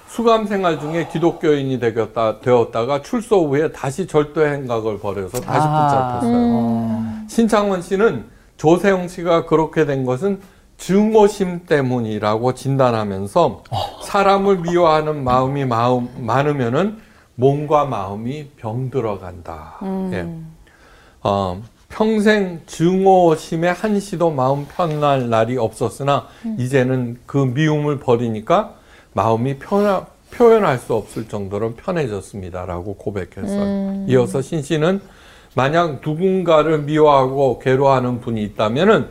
수감 0.07 0.47
생활 0.47 0.79
중에 0.79 1.07
기독교인이 1.11 1.79
되었다, 1.79 2.39
되었다가 2.39 3.03
출소 3.03 3.47
후에 3.47 3.71
다시 3.71 4.07
절도 4.07 4.47
행각을 4.47 4.97
벌여서 4.97 5.39
다시 5.41 5.67
아. 5.69 6.19
붙잡혔어요. 6.19 7.27
신창원 7.27 7.83
씨는 7.83 8.25
조세영 8.57 9.07
씨가 9.07 9.45
그렇게 9.45 9.85
된 9.85 10.03
것은 10.03 10.39
증오심 10.77 11.65
때문이라고 11.65 12.53
진단하면서 12.53 13.63
사람을 14.03 14.59
미워하는 14.59 15.23
마음이 15.23 15.65
마음, 15.65 16.09
많으면은 16.17 16.97
몸과 17.35 17.85
마음이 17.85 18.49
병들어간다. 18.57 19.79
예. 20.13 20.27
어, 21.21 21.61
평생 21.89 22.61
증오심에 22.65 23.69
한시도 23.69 24.31
마음 24.31 24.65
편할 24.67 25.29
날이 25.29 25.57
없었으나 25.57 26.27
이제는 26.57 27.19
그 27.25 27.37
미움을 27.37 27.99
버리니까 27.99 28.75
마음이 29.13 29.57
편하, 29.59 30.05
표현할 30.31 30.77
수 30.77 30.93
없을 30.93 31.27
정도로 31.27 31.75
편해졌습니다라고 31.75 32.95
고백했어요. 32.95 34.05
이어서 34.09 34.41
신 34.41 34.61
씨는 34.61 35.01
만약 35.55 36.01
누군가를 36.05 36.79
미워하고 36.79 37.59
괴로워하는 37.59 38.19
분이 38.19 38.43
있다면은 38.43 39.07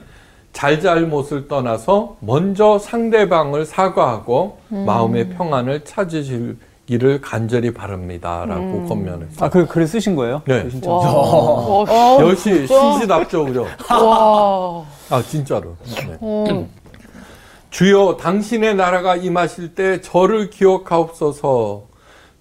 잘잘못을 0.55 1.49
떠나서 1.49 2.17
먼저 2.21 2.79
상대방을 2.79 3.67
사과하고 3.67 4.59
마음의 4.69 5.31
평안을 5.31 5.85
찾으시기를 5.85 7.21
간절히 7.21 7.75
바랍니다라고 7.75 8.87
권면했어요. 8.87 9.45
아, 9.45 9.51
그 9.51 9.67
글을 9.67 9.87
쓰신 9.87 10.15
거예요? 10.15 10.43
네. 10.47 10.67
진짜. 10.71 10.91
와. 10.91 11.85
역시 12.21 12.67
신시답죠, 12.67 13.45
그죠? 13.45 13.67
와. 13.91 14.85
아 15.11 15.23
진짜로. 15.23 15.77
네. 15.85 16.17
어. 16.21 16.67
주여 17.71 18.17
당신의 18.19 18.77
나라가 18.77 19.17
임하실 19.17 19.75
때 19.75 20.01
저를 20.01 20.49
기억하옵소서. 20.51 21.83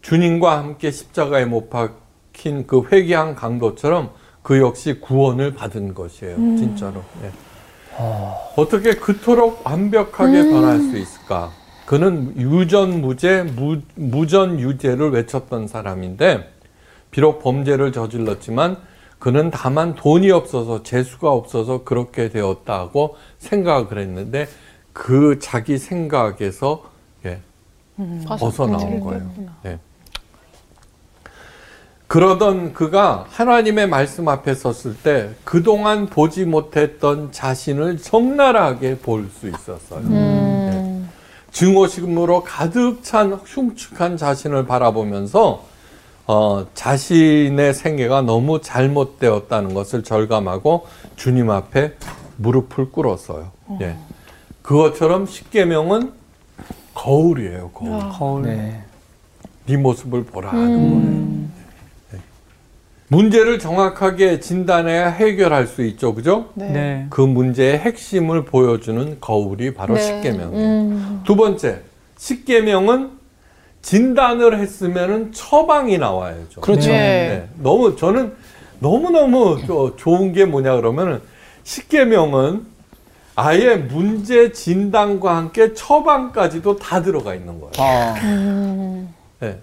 주님과 0.01 0.57
함께 0.59 0.91
십자가에 0.91 1.45
못 1.45 1.71
박힌 1.71 2.67
그 2.67 2.83
회개한 2.91 3.33
강도처럼 3.35 4.11
그 4.43 4.59
역시 4.59 4.99
구원을 4.99 5.55
받은 5.55 5.95
것이에요. 5.95 6.35
진짜로. 6.35 7.01
네. 7.21 7.31
어 7.97 8.65
떻게 8.69 8.95
그토록 8.95 9.65
완벽하게 9.65 10.49
변할 10.49 10.79
수 10.79 10.97
있을까? 10.97 11.51
그는 11.85 12.33
유전무죄, 12.37 13.43
무, 13.55 13.81
무전유죄를 13.95 15.11
외쳤던 15.11 15.67
사람인데 15.67 16.51
비록 17.11 17.43
범죄를 17.43 17.91
저질렀지만 17.91 18.77
그는 19.19 19.51
다만 19.51 19.95
돈이 19.95 20.31
없어서 20.31 20.83
재수가 20.83 21.31
없어서 21.31 21.83
그렇게 21.83 22.29
되었다고 22.29 23.15
생각을 23.37 23.97
했는데 23.97 24.47
그 24.91 25.39
자기 25.39 25.77
생각에서 25.77 26.83
예, 27.25 27.39
벗어나온 28.25 28.99
거예요. 28.99 29.31
예. 29.65 29.79
그러던 32.13 32.73
그가 32.73 33.25
하나님의 33.31 33.89
말씀 33.89 34.27
앞에 34.27 34.53
섰을 34.53 34.95
때 35.01 35.31
그동안 35.43 36.05
보지 36.05 36.45
못했던 36.45 37.31
자신을 37.31 37.97
적나라하게 37.97 38.99
볼 38.99 39.31
수 39.31 39.47
있었어요. 39.47 40.03
예. 40.11 41.01
증오심으로 41.49 42.43
가득 42.43 42.99
찬 43.01 43.33
흉측한 43.33 44.17
자신을 44.17 44.67
바라보면서 44.67 45.63
어, 46.27 46.67
자신의 46.75 47.73
생애가 47.73 48.21
너무 48.21 48.61
잘못되었다는 48.61 49.73
것을 49.73 50.03
절감하고 50.03 50.85
주님 51.15 51.49
앞에 51.49 51.93
무릎을 52.37 52.91
꿇었어요. 52.91 53.49
예. 53.81 53.97
그것처럼 54.61 55.25
십계명은 55.25 56.13
거울이에요. 56.93 57.71
거울. 57.71 58.09
거울. 58.11 58.43
네. 58.43 58.83
네 59.65 59.77
모습을 59.77 60.25
보라 60.25 60.49
하는 60.51 60.91
거예요. 60.91 61.52
네. 63.07 63.15
문제를 63.15 63.59
정확하게 63.59 64.39
진단해야 64.39 65.09
해결할 65.09 65.67
수 65.67 65.83
있죠, 65.85 66.13
그죠? 66.13 66.49
네. 66.55 67.07
그 67.09 67.21
문제의 67.21 67.79
핵심을 67.79 68.45
보여주는 68.45 69.17
거울이 69.19 69.73
바로 69.73 69.95
네. 69.95 70.01
십계명이에요. 70.01 71.21
두 71.23 71.35
번째, 71.35 71.81
십계명은 72.17 73.11
진단을 73.81 74.59
했으면은 74.59 75.31
처방이 75.33 75.97
나와야죠. 75.97 76.61
그렇죠. 76.61 76.89
네. 76.89 76.95
네. 76.95 77.49
너무 77.61 77.95
저는 77.95 78.33
너무 78.79 79.11
너무 79.11 79.59
좋은 79.97 80.33
게 80.33 80.45
뭐냐 80.45 80.75
그러면은 80.77 81.21
십계명은 81.63 82.65
아예 83.35 83.75
문제 83.75 84.51
진단과 84.51 85.35
함께 85.35 85.73
처방까지도 85.73 86.77
다 86.77 87.01
들어가 87.01 87.33
있는 87.33 87.59
거예요. 87.59 87.71
아, 87.77 89.05
네. 89.39 89.59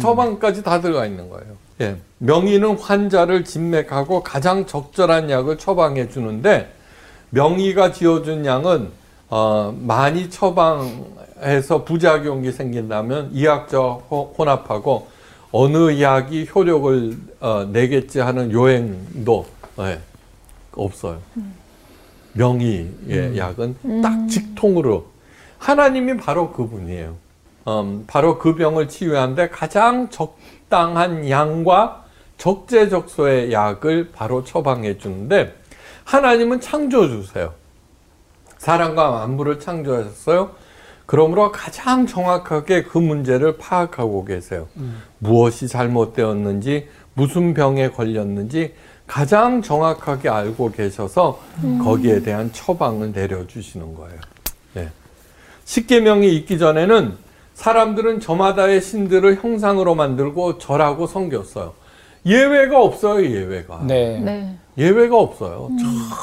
처방까지 0.00 0.62
다 0.62 0.80
들어가 0.80 1.06
있는 1.06 1.28
거예요. 1.28 1.54
예. 1.80 1.96
명의는 2.18 2.76
환자를 2.78 3.44
진맥하고 3.44 4.22
가장 4.22 4.66
적절한 4.66 5.30
약을 5.30 5.56
처방해 5.58 6.08
주는데 6.08 6.72
명의가 7.30 7.92
지어준 7.92 8.44
약은 8.44 8.88
어, 9.30 9.74
많이 9.80 10.28
처방해서 10.28 11.84
부작용이 11.84 12.52
생긴다면 12.52 13.30
이약적 13.32 14.06
호- 14.10 14.34
혼합하고 14.36 15.08
어느 15.52 16.00
약이 16.00 16.48
효력을 16.54 17.16
어, 17.40 17.68
내겠지 17.72 18.20
하는 18.20 18.52
요행도 18.52 19.46
예, 19.80 19.98
없어요. 20.72 21.18
명의의 22.34 23.36
약은 23.36 24.02
딱 24.02 24.28
직통으로 24.28 25.06
하나님이 25.58 26.16
바로 26.18 26.52
그분이에요. 26.52 27.16
음, 27.68 28.04
바로 28.06 28.38
그 28.38 28.54
병을 28.54 28.88
치유하는데 28.88 29.50
가장 29.50 30.08
적당한 30.10 31.28
양과 31.28 32.04
적재적소의 32.38 33.52
약을 33.52 34.10
바로 34.12 34.44
처방해 34.44 34.98
주는데 34.98 35.54
하나님은 36.04 36.60
창조주세요. 36.60 37.52
사람과 38.58 39.10
만물을 39.10 39.60
창조하셨어요. 39.60 40.50
그러므로 41.06 41.50
가장 41.50 42.06
정확하게 42.06 42.84
그 42.84 42.98
문제를 42.98 43.58
파악하고 43.58 44.24
계세요. 44.24 44.68
무엇이 45.18 45.66
잘못되었는지, 45.66 46.88
무슨 47.14 47.52
병에 47.52 47.90
걸렸는지 47.90 48.74
가장 49.06 49.60
정확하게 49.60 50.28
알고 50.28 50.70
계셔서 50.70 51.40
거기에 51.82 52.22
대한 52.22 52.52
처방을 52.52 53.12
내려주시는 53.12 53.96
거예요. 53.96 54.20
네. 54.74 54.88
십계명이 55.64 56.32
있기 56.36 56.58
전에는 56.58 57.16
사람들은 57.60 58.20
저마다의 58.20 58.80
신들을 58.80 59.42
형상으로 59.42 59.94
만들고 59.94 60.56
절하고 60.56 61.06
섬겼어요. 61.06 61.74
예외가 62.24 62.82
없어요, 62.82 63.22
예외가. 63.22 63.82
네. 63.86 64.18
네. 64.18 64.56
예외가 64.78 65.18
없어요. 65.18 65.68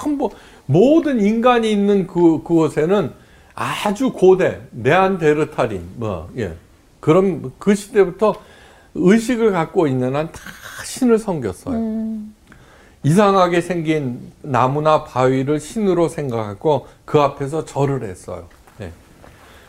전부 0.01 0.31
모든 0.65 1.21
인간이 1.21 1.71
있는 1.71 2.07
그 2.07 2.41
그곳에는 2.41 3.11
아주 3.53 4.11
고대 4.13 4.61
네안데르탈인 4.71 5.87
뭐 5.97 6.27
예. 6.39 6.55
그럼 6.99 7.51
그 7.59 7.75
시대부터 7.75 8.33
의식을 8.95 9.51
갖고 9.51 9.85
있는 9.85 10.15
한 10.15 10.31
다 10.31 10.39
신을 10.85 11.19
섬겼어요. 11.19 12.17
이상하게 13.03 13.61
생긴 13.61 14.31
나무나 14.41 15.03
바위를 15.03 15.59
신으로 15.59 16.09
생각하고 16.09 16.87
그 17.05 17.19
앞에서 17.19 17.63
절을 17.65 18.01
했어요. 18.03 18.47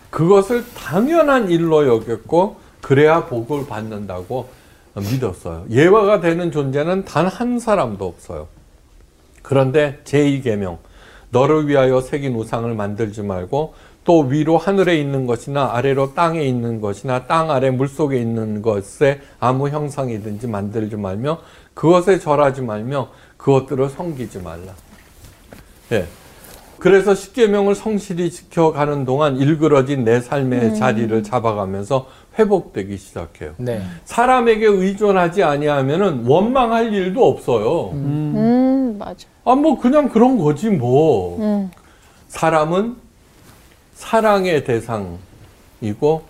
예. 0.09 0.17
그것을 0.17 0.65
당연한 0.75 1.51
일로 1.51 1.87
여겼고 1.87 2.57
그래야 2.81 3.27
복을 3.27 3.67
받는다고 3.67 4.49
믿었어요. 4.95 5.67
예화가 5.71 6.21
되는 6.21 6.51
존재는 6.51 7.05
단 7.05 7.27
한 7.29 7.59
사람도 7.59 8.05
없어요. 8.07 8.49
그런데 9.43 10.01
제2계명 10.05 10.79
너를 11.31 11.69
위하여 11.69 12.01
새긴 12.01 12.35
우상을 12.35 12.73
만들지 12.75 13.23
말고 13.23 13.75
또 14.05 14.21
위로 14.21 14.57
하늘에 14.57 14.99
있는 14.99 15.27
것이나 15.27 15.71
아래로 15.75 16.15
땅에 16.15 16.43
있는 16.43 16.81
것이나 16.81 17.27
땅 17.27 17.51
아래 17.51 17.71
물속에 17.71 18.19
있는 18.19 18.63
것에 18.63 19.21
아무 19.39 19.69
형상이든지 19.69 20.47
만들지 20.47 20.97
말며 20.97 21.41
그것에 21.75 22.19
절하지 22.19 22.63
말며 22.63 23.11
그것들을 23.37 23.91
섬기지 23.91 24.41
말라. 24.41 24.73
예. 25.93 26.07
그래서 26.79 27.15
십계명을 27.15 27.75
성실히 27.75 28.31
지켜가는 28.31 29.05
동안 29.05 29.37
일그러진 29.37 30.05
내 30.05 30.21
삶의 30.21 30.77
자리를 30.77 31.23
잡아가면서 31.23 32.07
회복되기 32.39 32.97
시작해요. 32.97 33.55
네. 33.57 33.83
사람에게 34.05 34.67
의존하지 34.67 35.43
아니하면은 35.43 36.25
원망할 36.27 36.93
일도 36.93 37.27
없어요. 37.27 37.91
음. 37.95 38.33
음, 38.37 38.97
맞아. 38.99 39.27
아, 39.45 39.55
뭐 39.57 39.79
그냥 39.79 40.09
그런 40.09 40.39
거지 40.39 40.71
뭐. 40.71 41.39
음. 41.41 41.71
사람은 42.29 42.97
사랑의 43.95 44.65
대상이고 44.65 46.23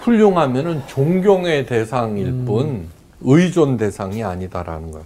훌륭하면은 0.00 0.82
존경의 0.86 1.66
대상일 1.66 2.44
뿐 2.44 2.88
의존 3.22 3.76
대상이 3.76 4.22
아니다라는 4.22 4.92
거야. 4.92 5.02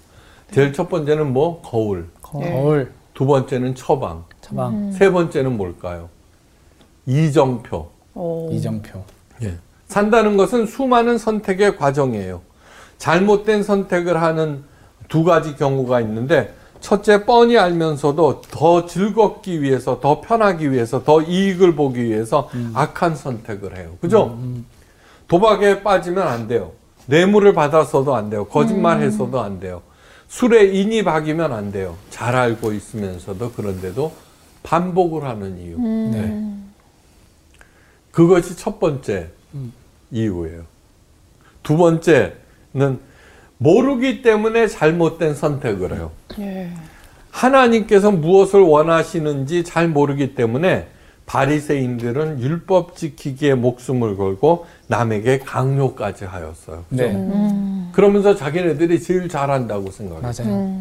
제일 0.50 0.72
첫 0.72 0.88
번째는 0.88 1.32
뭐 1.32 1.62
거울, 1.62 2.08
거울, 2.20 2.92
두 3.14 3.24
번째는 3.24 3.76
처방, 3.76 4.24
처방, 4.50 4.92
세 4.92 5.10
번째는 5.10 5.56
뭘까요? 5.56 6.08
이정표. 7.06 7.88
오. 8.14 8.50
이정표. 8.52 9.02
예. 9.42 9.56
산다는 9.86 10.36
것은 10.36 10.66
수많은 10.66 11.18
선택의 11.18 11.76
과정이에요. 11.76 12.42
잘못된 12.98 13.62
선택을 13.62 14.20
하는 14.20 14.64
두 15.08 15.24
가지 15.24 15.56
경우가 15.56 16.00
있는데, 16.02 16.54
첫째, 16.80 17.24
뻔히 17.24 17.58
알면서도 17.58 18.42
더 18.50 18.86
즐겁기 18.86 19.62
위해서, 19.62 20.00
더 20.00 20.20
편하기 20.20 20.70
위해서, 20.72 21.02
더 21.04 21.22
이익을 21.22 21.74
보기 21.74 22.02
위해서 22.04 22.48
악한 22.74 23.16
선택을 23.16 23.76
해요. 23.76 23.96
그죠? 24.00 24.38
도박에 25.28 25.82
빠지면 25.82 26.26
안 26.26 26.48
돼요. 26.48 26.72
뇌물을 27.06 27.54
받아서도 27.54 28.14
안 28.14 28.30
돼요. 28.30 28.44
거짓말 28.46 29.00
해서도 29.00 29.40
안 29.40 29.60
돼요. 29.60 29.82
술에 30.28 30.66
인이 30.66 31.02
박이면 31.02 31.52
안 31.52 31.72
돼요. 31.72 31.96
잘 32.08 32.36
알고 32.36 32.72
있으면서도 32.72 33.52
그런데도 33.52 34.12
반복을 34.62 35.24
하는 35.24 35.58
이유. 35.58 35.78
네. 35.78 36.46
그것이 38.10 38.56
첫 38.56 38.80
번째 38.80 39.28
이유예요. 40.10 40.62
두 41.62 41.76
번째는 41.76 43.00
모르기 43.58 44.22
때문에 44.22 44.66
잘못된 44.66 45.34
선택을 45.34 45.94
해요. 45.94 46.10
예. 46.38 46.70
하나님께서 47.30 48.10
무엇을 48.10 48.60
원하시는지 48.60 49.64
잘 49.64 49.88
모르기 49.88 50.34
때문에 50.34 50.88
바리새인들은 51.26 52.40
율법 52.40 52.96
지키기에 52.96 53.54
목숨을 53.54 54.16
걸고 54.16 54.66
남에게 54.88 55.38
강요까지 55.38 56.24
하였어요. 56.24 56.84
네, 56.88 57.12
그러면서 57.92 58.34
자기네들이 58.34 59.00
제일 59.00 59.28
잘한다고 59.28 59.92
생각해요. 59.92 60.22
맞아요. 60.22 60.80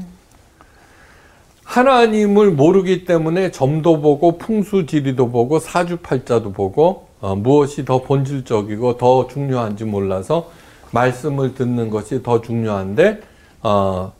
하나님을 1.69 2.49
모르기 2.49 3.05
때문에 3.05 3.51
점도 3.51 4.01
보고 4.01 4.39
풍수지리도 4.39 5.29
보고 5.29 5.59
사주팔자도 5.59 6.51
보고 6.51 7.07
어, 7.21 7.35
무엇이 7.35 7.85
더 7.85 8.01
본질적이고 8.01 8.97
더 8.97 9.27
중요한지 9.27 9.85
몰라서 9.85 10.49
말씀을 10.91 11.53
듣는 11.53 11.91
것이 11.91 12.23
더 12.23 12.41
중요한데 12.41 13.21
어, 13.61 14.11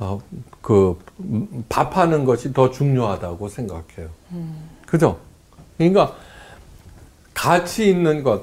어, 0.00 0.20
그 0.60 0.98
음, 1.20 1.64
밥하는 1.68 2.24
것이 2.24 2.52
더 2.52 2.72
중요하다고 2.72 3.48
생각해요. 3.48 4.08
그죠? 4.84 5.18
그러니까 5.78 6.16
가치 7.32 7.88
있는 7.88 8.24
것, 8.24 8.42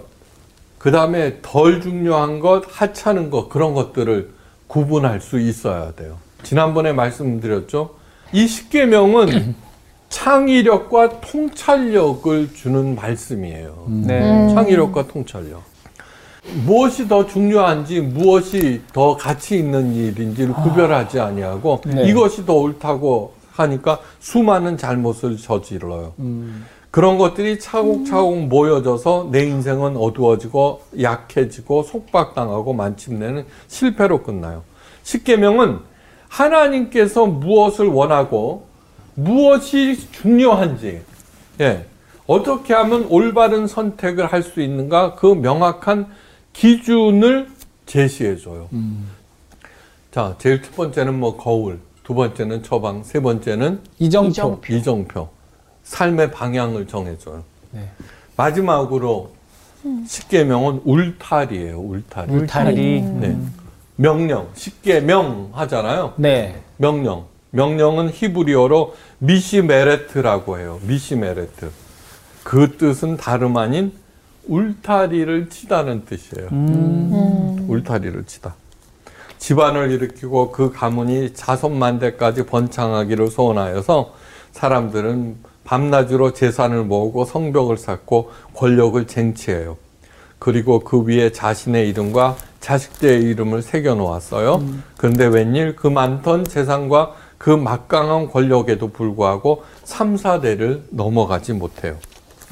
그 0.77 0.91
다음에 0.91 1.39
덜 1.41 1.81
중요한 1.81 2.39
것, 2.39 2.63
하찮은 2.65 3.29
것 3.29 3.49
그런 3.49 3.73
것들을 3.73 4.31
구분할 4.67 5.19
수 5.19 5.37
있어야 5.37 5.91
돼요. 5.95 6.17
지난번에 6.43 6.93
말씀드렸죠. 6.93 7.96
이 8.33 8.47
십계명은 8.47 9.55
창의력과 10.09 11.21
통찰력을 11.21 12.53
주는 12.53 12.95
말씀이에요. 12.95 13.87
네. 13.87 14.53
창의력과 14.53 15.07
통찰력. 15.07 15.61
무엇이 16.65 17.07
더 17.09 17.27
중요한지 17.27 17.99
무엇이 17.99 18.81
더 18.93 19.17
가치 19.17 19.57
있는 19.57 19.93
일인지를 19.93 20.53
구별하지 20.53 21.19
아니하고 21.19 21.81
네. 21.85 22.07
이것이 22.07 22.45
더 22.45 22.53
옳다고 22.53 23.33
하니까 23.51 23.99
수많은 24.19 24.77
잘못을 24.77 25.37
저질러요. 25.37 26.13
음, 26.19 26.65
그런 26.89 27.17
것들이 27.17 27.59
차곡차곡 27.59 28.47
모여져서 28.47 29.29
내 29.31 29.45
인생은 29.45 29.97
어두워지고 29.97 30.81
약해지고 31.01 31.83
속박당하고 31.83 32.73
마침내는 32.73 33.45
실패로 33.67 34.23
끝나요. 34.23 34.63
십계명은 35.03 35.79
하나님께서 36.29 37.25
무엇을 37.25 37.87
원하고 37.87 38.67
무엇이 39.15 40.11
중요한지 40.11 41.01
예, 41.59 41.85
어떻게 42.27 42.73
하면 42.73 43.05
올바른 43.09 43.67
선택을 43.67 44.27
할 44.31 44.43
수 44.43 44.61
있는가 44.61 45.15
그 45.15 45.27
명확한 45.27 46.07
기준을 46.53 47.49
제시해 47.85 48.37
줘요. 48.37 48.67
음. 48.73 49.07
자, 50.11 50.35
제일 50.39 50.61
첫 50.61 50.75
번째는 50.75 51.19
뭐 51.19 51.37
거울, 51.37 51.79
두 52.03 52.13
번째는 52.13 52.63
처방, 52.63 53.03
세 53.03 53.19
번째는 53.19 53.79
이정표. 53.99 54.29
이정표. 54.29 54.73
이정표. 54.75 55.29
삶의 55.83 56.31
방향을 56.31 56.87
정해 56.87 57.17
줘요. 57.17 57.43
네. 57.71 57.87
마지막으로 58.35 59.31
십계명은 60.05 60.81
울타리예요. 60.83 61.79
울타리. 61.79 62.31
울타리. 62.33 63.01
네. 63.01 63.37
명령. 63.97 64.47
십계명 64.53 65.49
하잖아요. 65.53 66.13
네. 66.17 66.61
명령. 66.77 67.25
명령은 67.49 68.11
히브리어로 68.13 68.95
미시메레트라고 69.17 70.59
해요. 70.59 70.79
미시메레트. 70.83 71.71
그 72.43 72.77
뜻은 72.77 73.17
다름 73.17 73.57
아닌 73.57 73.91
울타리를 74.47 75.49
치다는 75.49 76.05
뜻이에요. 76.05 76.49
울타리를 77.67 78.23
치다. 78.25 78.55
집안을 79.39 79.91
일으키고 79.91 80.51
그 80.51 80.71
가문이 80.71 81.33
자손만대까지 81.33 82.45
번창하기를 82.45 83.29
소원하여서 83.29 84.13
사람들은 84.51 85.37
밤낮으로 85.63 86.33
재산을 86.33 86.83
모으고 86.83 87.25
성벽을 87.25 87.77
쌓고 87.77 88.31
권력을 88.53 89.05
쟁취해요. 89.05 89.77
그리고 90.39 90.79
그 90.79 91.03
위에 91.03 91.31
자신의 91.31 91.89
이름과 91.89 92.37
자식들의 92.67 93.21
이름을 93.21 93.61
새겨 93.61 93.95
놓았어요. 93.95 94.61
그런데 94.97 95.25
웬일 95.25 95.77
그 95.77 95.87
많던 95.87 96.43
재산과 96.43 97.13
그 97.37 97.49
막강한 97.49 98.29
권력에도 98.29 98.89
불구하고 98.89 99.63
3, 99.85 100.15
4대를 100.15 100.81
넘어가지 100.89 101.53
못해요. 101.53 101.95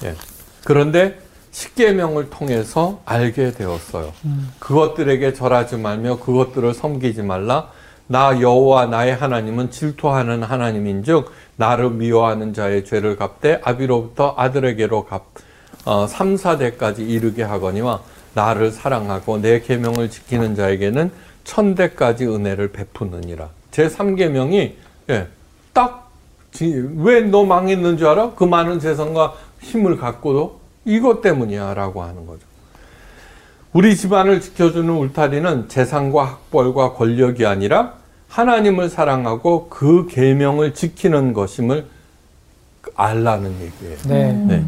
예. 0.06 0.16
그런데 0.64 1.20
십계명을 1.52 2.30
통해서 2.30 3.02
알게 3.04 3.52
되었어요. 3.52 4.14
그것들에게 4.60 5.34
절하지 5.34 5.78
말며 5.78 6.20
그것들을 6.20 6.74
섬기지 6.74 7.22
말라. 7.22 7.72
나 8.08 8.40
여호와 8.40 8.86
나의 8.86 9.16
하나님은 9.16 9.70
질투하는 9.72 10.44
하나님인즉 10.44 11.30
나를 11.58 11.90
미워하는 11.90 12.54
자의 12.54 12.86
죄를 12.86 13.18
갚되 13.18 13.60
아비로부터 13.66 14.36
아들에게로 14.38 15.06
갚 15.06 15.34
어, 15.84 16.08
3, 16.08 16.36
4대까지 16.36 17.00
이르게 17.00 17.44
하거니와 17.44 18.02
나를 18.36 18.72
사랑하고 18.72 19.42
내 19.42 19.62
계명을 19.62 20.12
지키는 20.12 20.56
자에게는 20.56 21.10
천대까지 21.46 22.28
은혜를 22.28 22.72
베푸느니라. 22.72 23.50
제 23.72 23.88
3계명이 23.88 24.74
예, 25.10 25.28
딱왜 25.74 27.22
너 27.32 27.46
망했는 27.46 27.98
줄 27.98 28.08
알아? 28.08 28.34
그 28.36 28.44
많은 28.44 28.80
재산과 28.80 29.34
힘을 29.62 29.98
갖고도 29.98 30.60
이것 30.86 31.22
때문이야 31.22 31.74
라고 31.74 32.04
하는 32.04 32.28
거죠. 32.28 32.42
우리 33.74 33.96
집안을 33.96 34.42
지켜주는 34.42 34.90
울타리는 34.90 35.68
재산과 35.68 36.26
학벌과 36.26 36.94
권력이 36.94 37.46
아니라 37.46 37.94
하나님을 38.30 38.90
사랑하고 38.90 39.68
그 39.70 40.08
계명을 40.08 40.74
지키는 40.74 41.34
것임을 41.34 41.86
알라는 42.96 43.52
얘기예요. 43.62 43.98
네. 44.08 44.34
네. 44.34 44.66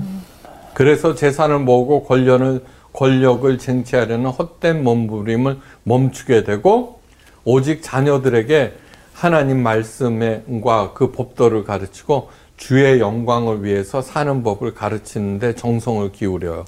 그래서 0.73 1.15
재산을 1.15 1.60
모으고 1.60 2.03
권력을, 2.03 2.62
권력을 2.98 3.60
쟁취하려는 3.60 4.32
헛된 4.32 4.84
몸부림을 4.84 5.60
멈추게 5.84 6.44
되고 6.44 7.00
오직 7.44 7.84
자녀들에게 7.84 8.74
하나님 9.14 9.62
말씀과 9.62 10.94
그 10.96 11.12
법도를 11.12 11.64
가르치고 11.64 12.30
주의 12.58 13.00
영광을 13.00 13.64
위해서 13.64 14.02
사는 14.02 14.42
법을 14.42 14.74
가르치는데 14.74 15.54
정성을 15.54 16.12
기울여요. 16.12 16.66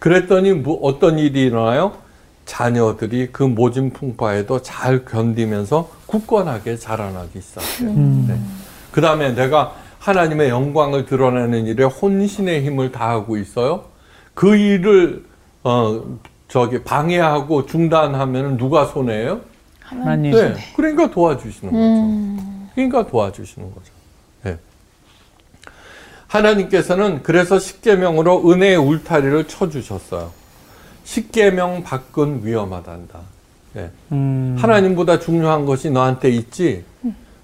그랬더니 0.00 0.52
뭐 0.52 0.80
어떤 0.82 1.20
일이 1.20 1.44
일어나요? 1.44 1.92
자녀들이 2.44 3.28
그 3.30 3.44
모진 3.44 3.92
풍파에도 3.92 4.62
잘 4.62 5.04
견디면서 5.04 5.88
굳건하게 6.06 6.76
자라나기 6.76 7.40
시작해요. 7.40 7.92
네. 8.26 8.36
그 8.90 9.00
다음에 9.00 9.32
내가 9.32 9.76
하나님의 10.00 10.48
영광을 10.48 11.06
드러내는 11.06 11.66
일에 11.66 11.84
혼신의 11.84 12.64
힘을 12.64 12.90
다하고 12.90 13.36
있어요. 13.36 13.84
그 14.34 14.56
일을 14.56 15.30
어 15.64 16.02
저기 16.48 16.82
방해하고 16.82 17.66
중단하면 17.66 18.56
누가 18.56 18.86
손해예요? 18.86 19.40
하나님. 19.80 20.32
네. 20.32 20.54
그러니까 20.76 21.10
도와주시는 21.10 21.72
거죠. 21.72 22.72
그러니까 22.74 23.06
도와주시는 23.06 23.74
거죠. 23.74 23.92
네. 24.42 24.58
하나님께서는 26.26 27.22
그래서 27.22 27.58
십계명으로 27.58 28.50
은혜의 28.50 28.76
울타리를 28.76 29.48
쳐주셨어요. 29.48 30.30
십계명 31.04 31.82
밖은 31.82 32.44
위험하단다. 32.44 33.18
네. 33.74 33.90
음. 34.12 34.56
하나님보다 34.58 35.18
중요한 35.18 35.66
것이 35.66 35.90
너한테 35.90 36.30
있지. 36.30 36.84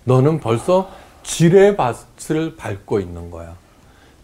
너는 0.04 0.40
벌써 0.40 0.90
지뢰밭을 1.22 2.56
밟고 2.56 3.00
있는 3.00 3.30
거야. 3.30 3.54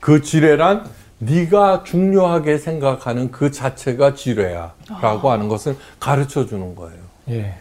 그 0.01 0.23
지뢰란 0.23 0.89
네가 1.18 1.85
중요하게 1.85 2.59
생각하는 2.59 3.31
그 3.31 3.50
자체가 3.50 4.14
지뢰야라고 4.14 5.31
하는 5.31 5.48
것을 5.48 5.77
가르쳐 6.00 6.46
주는 6.46 6.74
거예요. 6.74 6.98
예. 7.31 7.55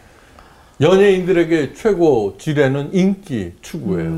연예인들에게 0.80 1.74
최고 1.74 2.36
지뢰는 2.38 2.92
인기 2.92 3.52
추구예요. 3.62 4.10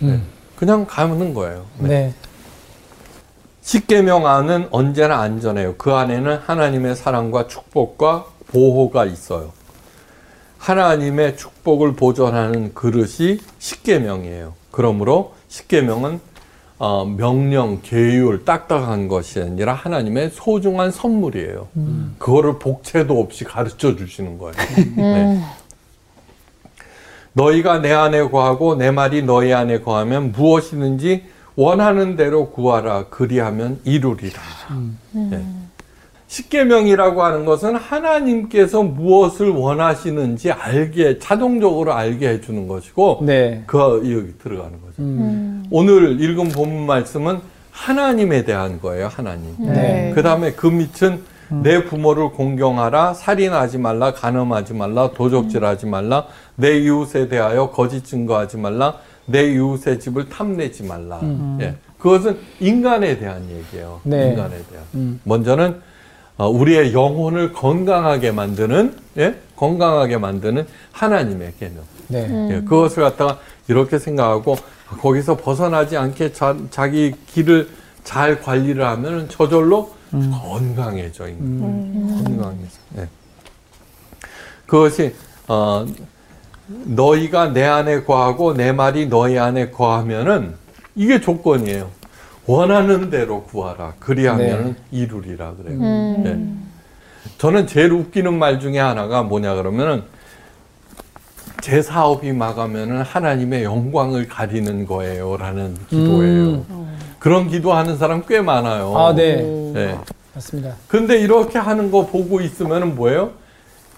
네. 0.00 0.20
그냥 0.56 0.86
가는 0.86 1.34
거예요. 1.34 1.66
네. 1.78 2.14
십계명 3.62 4.26
안은 4.26 4.68
언제나 4.70 5.20
안전해요. 5.20 5.76
그 5.76 5.92
안에는 5.92 6.38
하나님의 6.38 6.96
사랑과 6.96 7.46
축복과 7.46 8.26
보호가 8.48 9.04
있어요. 9.04 9.52
하나님의 10.58 11.36
축복을 11.36 11.94
보존하는 11.94 12.72
그릇이 12.72 13.38
십계명이에요. 13.58 14.54
그러므로 14.70 15.34
십계명은 15.48 16.20
어, 16.78 17.04
명령, 17.04 17.80
계율, 17.82 18.44
딱딱한 18.44 19.08
것이 19.08 19.40
아니라 19.40 19.74
하나님의 19.74 20.30
소중한 20.30 20.90
선물이에요. 20.90 21.68
그거를 22.18 22.58
복채도 22.58 23.18
없이 23.20 23.44
가르쳐 23.44 23.96
주시는 23.96 24.38
거예요. 24.38 24.54
네. 24.96 25.40
너희가 27.32 27.78
내 27.80 27.92
안에 27.92 28.22
거하고 28.28 28.76
내 28.76 28.90
말이 28.90 29.22
너희 29.22 29.52
안에 29.52 29.80
거하면 29.80 30.32
무엇이든지 30.32 31.24
원하는 31.56 32.16
대로 32.16 32.50
구하라 32.50 33.06
그리하면 33.08 33.80
이루리라. 33.84 34.40
네. 35.12 35.44
십계명이라고 36.34 37.22
하는 37.22 37.44
것은 37.44 37.76
하나님께서 37.76 38.82
무엇을 38.82 39.50
원하시는지 39.50 40.50
알게 40.50 41.18
자동적으로 41.18 41.92
알게 41.92 42.28
해주는 42.28 42.66
것이고 42.66 43.20
네. 43.22 43.62
그 43.66 43.78
여기 43.78 44.36
들어가는 44.38 44.78
거죠. 44.80 45.02
오늘 45.70 46.20
읽은 46.20 46.48
본문 46.48 46.86
말씀은 46.86 47.38
하나님에 47.70 48.44
대한 48.44 48.80
거예요. 48.80 49.08
하나님. 49.08 49.54
네. 49.58 50.12
그 50.14 50.22
다음에 50.22 50.52
그 50.52 50.66
밑은 50.66 51.20
내 51.62 51.84
부모를 51.84 52.30
공경하라, 52.30 53.14
살인하지 53.14 53.78
말라, 53.78 54.12
간음하지 54.12 54.74
말라, 54.74 55.10
도적질하지 55.12 55.86
말라, 55.86 56.26
내 56.56 56.78
이웃에 56.78 57.28
대하여 57.28 57.70
거짓 57.70 58.04
증거하지 58.04 58.56
말라, 58.56 58.96
내 59.26 59.52
이웃의 59.52 60.00
집을 60.00 60.28
탐내지 60.28 60.84
말라. 60.84 61.20
예. 61.60 61.74
그것은 61.98 62.38
인간에 62.60 63.18
대한 63.18 63.42
얘기예요. 63.48 64.00
네. 64.02 64.30
인간에 64.30 64.56
대한. 64.70 64.84
음. 64.94 65.20
먼저는 65.24 65.68
어, 65.70 65.93
우리의 66.38 66.92
영혼을 66.92 67.52
건강하게 67.52 68.32
만드는, 68.32 68.96
예? 69.18 69.36
건강하게 69.56 70.18
만드는 70.18 70.66
하나님의 70.92 71.54
개념. 71.60 71.84
네. 72.08 72.50
예, 72.50 72.60
그것을 72.62 73.02
갖다가 73.04 73.38
이렇게 73.68 73.98
생각하고 73.98 74.56
거기서 75.00 75.36
벗어나지 75.36 75.96
않게 75.96 76.32
자, 76.32 76.56
자기 76.70 77.14
길을 77.28 77.68
잘 78.02 78.42
관리를 78.42 78.84
하면 78.84 79.28
저절로 79.28 79.92
건강해져 80.10 81.28
있는 81.28 81.60
거예요. 81.60 82.24
건강해져. 82.24 82.78
예. 82.98 83.08
그것이 84.66 85.14
어, 85.48 85.86
너희가 86.66 87.52
내 87.52 87.64
안에 87.64 88.02
거하고 88.02 88.54
내 88.54 88.72
말이 88.72 89.06
너희 89.06 89.38
안에 89.38 89.70
거하면은 89.70 90.54
이게 90.94 91.20
조건이에요. 91.20 91.90
원하는 92.46 93.10
대로 93.10 93.42
구하라. 93.44 93.94
그리하면은 93.98 94.76
이루리라 94.90 95.54
그래요. 95.54 95.78
예. 96.24 96.38
저는 97.38 97.66
제일 97.66 97.92
웃기는 97.92 98.32
말 98.38 98.60
중에 98.60 98.78
하나가 98.78 99.22
뭐냐 99.22 99.54
그러면은 99.54 100.02
제 101.62 101.80
사업이 101.80 102.32
망하면은 102.32 103.00
하나님의 103.02 103.64
영광을 103.64 104.28
가리는 104.28 104.86
거예요라는 104.86 105.76
기도예요. 105.88 106.64
그런 107.18 107.48
기도하는 107.48 107.96
사람 107.96 108.22
꽤 108.26 108.42
많아요. 108.42 108.92
음. 108.92 108.96
아, 108.96 109.14
네. 109.14 109.36
네. 109.72 109.98
맞습니다. 110.34 110.74
근데 110.88 111.18
이렇게 111.18 111.58
하는 111.58 111.90
거 111.90 112.06
보고 112.06 112.42
있으면은 112.42 112.96
뭐예요? 112.96 113.32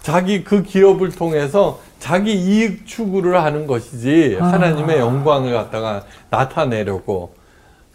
자기 0.02 0.44
그 0.44 0.62
기업을 0.62 1.10
통해서 1.10 1.80
자기 1.98 2.34
이익 2.34 2.86
추구를 2.86 3.42
하는 3.42 3.66
것이지 3.66 4.36
하나님의 4.38 5.00
영광을 5.00 5.52
갖다가 5.52 6.04
나타내려고 6.30 7.34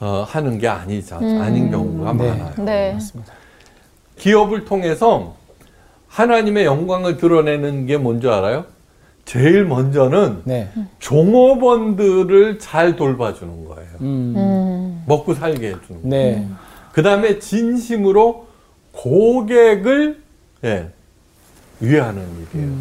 어, 0.02 0.26
하는 0.28 0.58
게 0.58 0.68
아니자 0.68 1.18
아닌 1.18 1.70
경우가 1.70 2.14
네. 2.14 2.30
많아요. 2.30 2.54
네. 2.58 2.94
맞습니다. 2.94 3.34
기업을 4.18 4.66
통해서 4.66 5.36
하나님의 6.08 6.66
영광을 6.66 7.18
드러내는 7.18 7.86
게 7.86 7.98
뭔지 7.98 8.28
알아요? 8.28 8.66
제일 9.26 9.64
먼저는 9.64 10.42
네. 10.44 10.70
종업원들을 10.98 12.58
잘 12.58 12.96
돌봐주는 12.96 13.66
거예요. 13.66 13.90
음. 14.02 14.34
음. 14.36 15.04
먹고 15.08 15.36
살게 15.36 15.68
해주는 15.68 16.10
거예요. 16.10 16.40
네. 16.40 16.48
그 16.92 17.04
다음에 17.04 17.38
진심으로 17.38 18.48
고객을 18.94 20.20
예, 20.64 20.90
위하는 21.80 22.24
일이에요. 22.54 22.72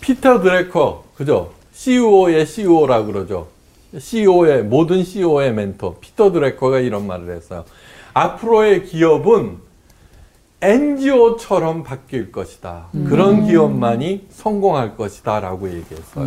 피터 0.00 0.40
드래커, 0.40 1.04
그죠? 1.14 1.52
CEO의 1.72 2.46
CEO라 2.46 3.04
그러죠. 3.04 3.48
CEO의, 3.98 4.62
모든 4.64 5.04
CEO의 5.04 5.52
멘토, 5.52 5.94
피터 6.00 6.32
드래커가 6.32 6.80
이런 6.80 7.06
말을 7.06 7.34
했어요. 7.36 7.64
앞으로의 8.14 8.84
기업은 8.84 9.58
NGO처럼 10.62 11.82
바뀔 11.82 12.32
것이다. 12.32 12.86
그런 13.08 13.46
기업만이 13.46 14.26
성공할 14.30 14.96
것이다. 14.96 15.40
라고 15.40 15.68
얘기했어요. 15.68 16.24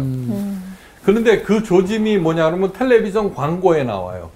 그런데 1.04 1.42
그 1.42 1.64
조짐이 1.64 2.18
뭐냐 2.18 2.46
그러면 2.46 2.72
텔레비전 2.74 3.34
광고에 3.34 3.84
나와요. 3.84 4.30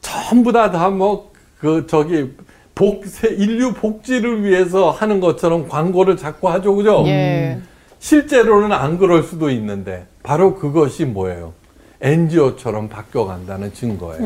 전부 0.00 0.52
다 0.52 0.70
다 0.70 0.88
뭐 0.90 1.28
그 1.60 1.86
저기 1.88 2.30
복 2.74 3.04
세- 3.06 3.34
인류 3.34 3.72
복지를 3.74 4.44
위해서 4.44 4.90
하는 4.92 5.18
것처럼 5.20 5.68
광고를 5.68 6.16
자꾸 6.16 6.48
하죠, 6.50 6.74
그죠? 6.76 7.02
예. 7.06 7.58
실제로는 7.98 8.70
안 8.72 8.96
그럴 8.98 9.24
수도 9.24 9.50
있는데 9.50 10.06
바로 10.22 10.54
그것이 10.54 11.04
뭐예요? 11.04 11.52
NGO처럼 12.00 12.88
바뀌어간다는 12.88 13.72
증거예요. 13.74 14.20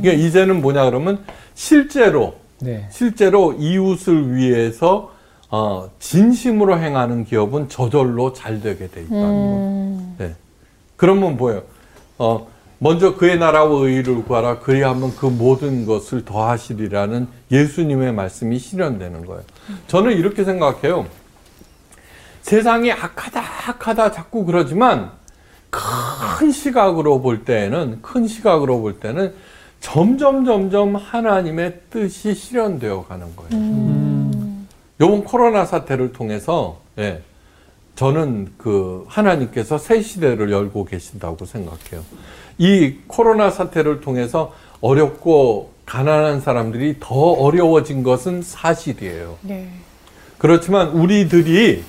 그러니까 0.00 0.12
이제는 0.12 0.60
뭐냐 0.60 0.84
그러면 0.84 1.24
실제로 1.54 2.34
네. 2.60 2.88
실제로 2.90 3.52
이웃을 3.52 4.34
위해서 4.34 5.12
어, 5.50 5.90
진심으로 5.98 6.78
행하는 6.78 7.24
기업은 7.24 7.68
저절로 7.68 8.32
잘 8.32 8.60
되게 8.60 8.86
돼 8.88 9.02
있다는 9.02 9.24
음. 9.24 10.16
거. 10.18 10.24
네. 10.24 10.34
그러면 10.96 11.36
뭐예요? 11.36 11.62
어, 12.18 12.46
먼저 12.78 13.16
그의 13.16 13.38
나라와 13.38 13.80
의를 13.80 14.22
구하라. 14.24 14.60
그리하면 14.60 15.14
그 15.16 15.26
모든 15.26 15.86
것을 15.86 16.24
더하시리라는 16.24 17.26
예수님의 17.50 18.12
말씀이 18.12 18.58
실현되는 18.58 19.26
거예요. 19.26 19.42
저는 19.88 20.12
이렇게 20.12 20.44
생각해요. 20.44 21.06
세상이 22.42 22.92
악하다, 22.92 23.42
악하다 23.66 24.12
자꾸 24.12 24.44
그러지만 24.44 25.10
큰 25.70 26.50
시각으로 26.50 27.20
볼 27.20 27.44
때는, 27.44 28.00
큰 28.02 28.26
시각으로 28.26 28.80
볼 28.80 29.00
때는 29.00 29.34
점점, 29.80 30.44
점점 30.44 30.96
하나님의 30.96 31.80
뜻이 31.90 32.34
실현되어 32.34 33.04
가는 33.06 33.26
거예요. 33.36 34.58
요번 35.00 35.24
코로나 35.24 35.64
사태를 35.64 36.12
통해서, 36.12 36.80
예, 36.98 37.22
저는 37.94 38.52
그 38.56 39.04
하나님께서 39.08 39.76
새 39.76 40.02
시대를 40.02 40.52
열고 40.52 40.84
계신다고 40.84 41.44
생각해요. 41.44 42.04
이 42.56 42.94
코로나 43.06 43.50
사태를 43.50 44.00
통해서 44.00 44.52
어렵고 44.80 45.72
가난한 45.84 46.40
사람들이 46.40 46.96
더 47.00 47.14
어려워진 47.14 48.02
것은 48.02 48.42
사실이에요. 48.42 49.38
네. 49.42 49.68
그렇지만 50.38 50.90
우리들이 50.90 51.82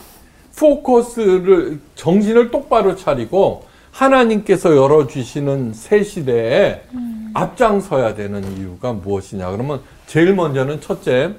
포커스를 0.58 1.80
정신을 1.96 2.50
똑바로 2.52 2.96
차리고 2.96 3.69
하나님께서 4.00 4.78
열어주시는 4.78 5.74
새 5.74 6.04
시대에 6.04 6.82
앞장서야 7.34 8.16
되는 8.16 8.58
이유가 8.58 8.94
무엇이냐 8.94 9.52
그러면 9.52 9.82
제일 10.08 10.34
먼저는 10.34 10.80
첫째 10.80 11.36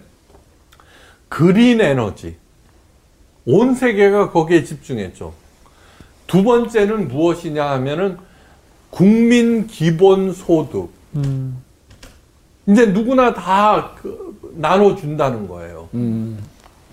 그린 1.31 1.81
에너지 1.81 2.37
온 3.47 3.75
세계가 3.75 4.31
거기에 4.31 4.65
집중했죠. 4.65 5.33
두 6.27 6.45
번째는 6.45 7.09
무엇이냐 7.09 7.65
하면은 7.71 8.19
국민 8.91 9.67
기본 9.67 10.35
소득 10.35 10.91
음. 11.17 11.63
이제 12.69 12.87
누구나 12.87 13.33
다 13.33 13.93
그, 13.97 14.39
나눠준다는 14.57 15.49
거예요. 15.49 15.89
음. 15.95 16.39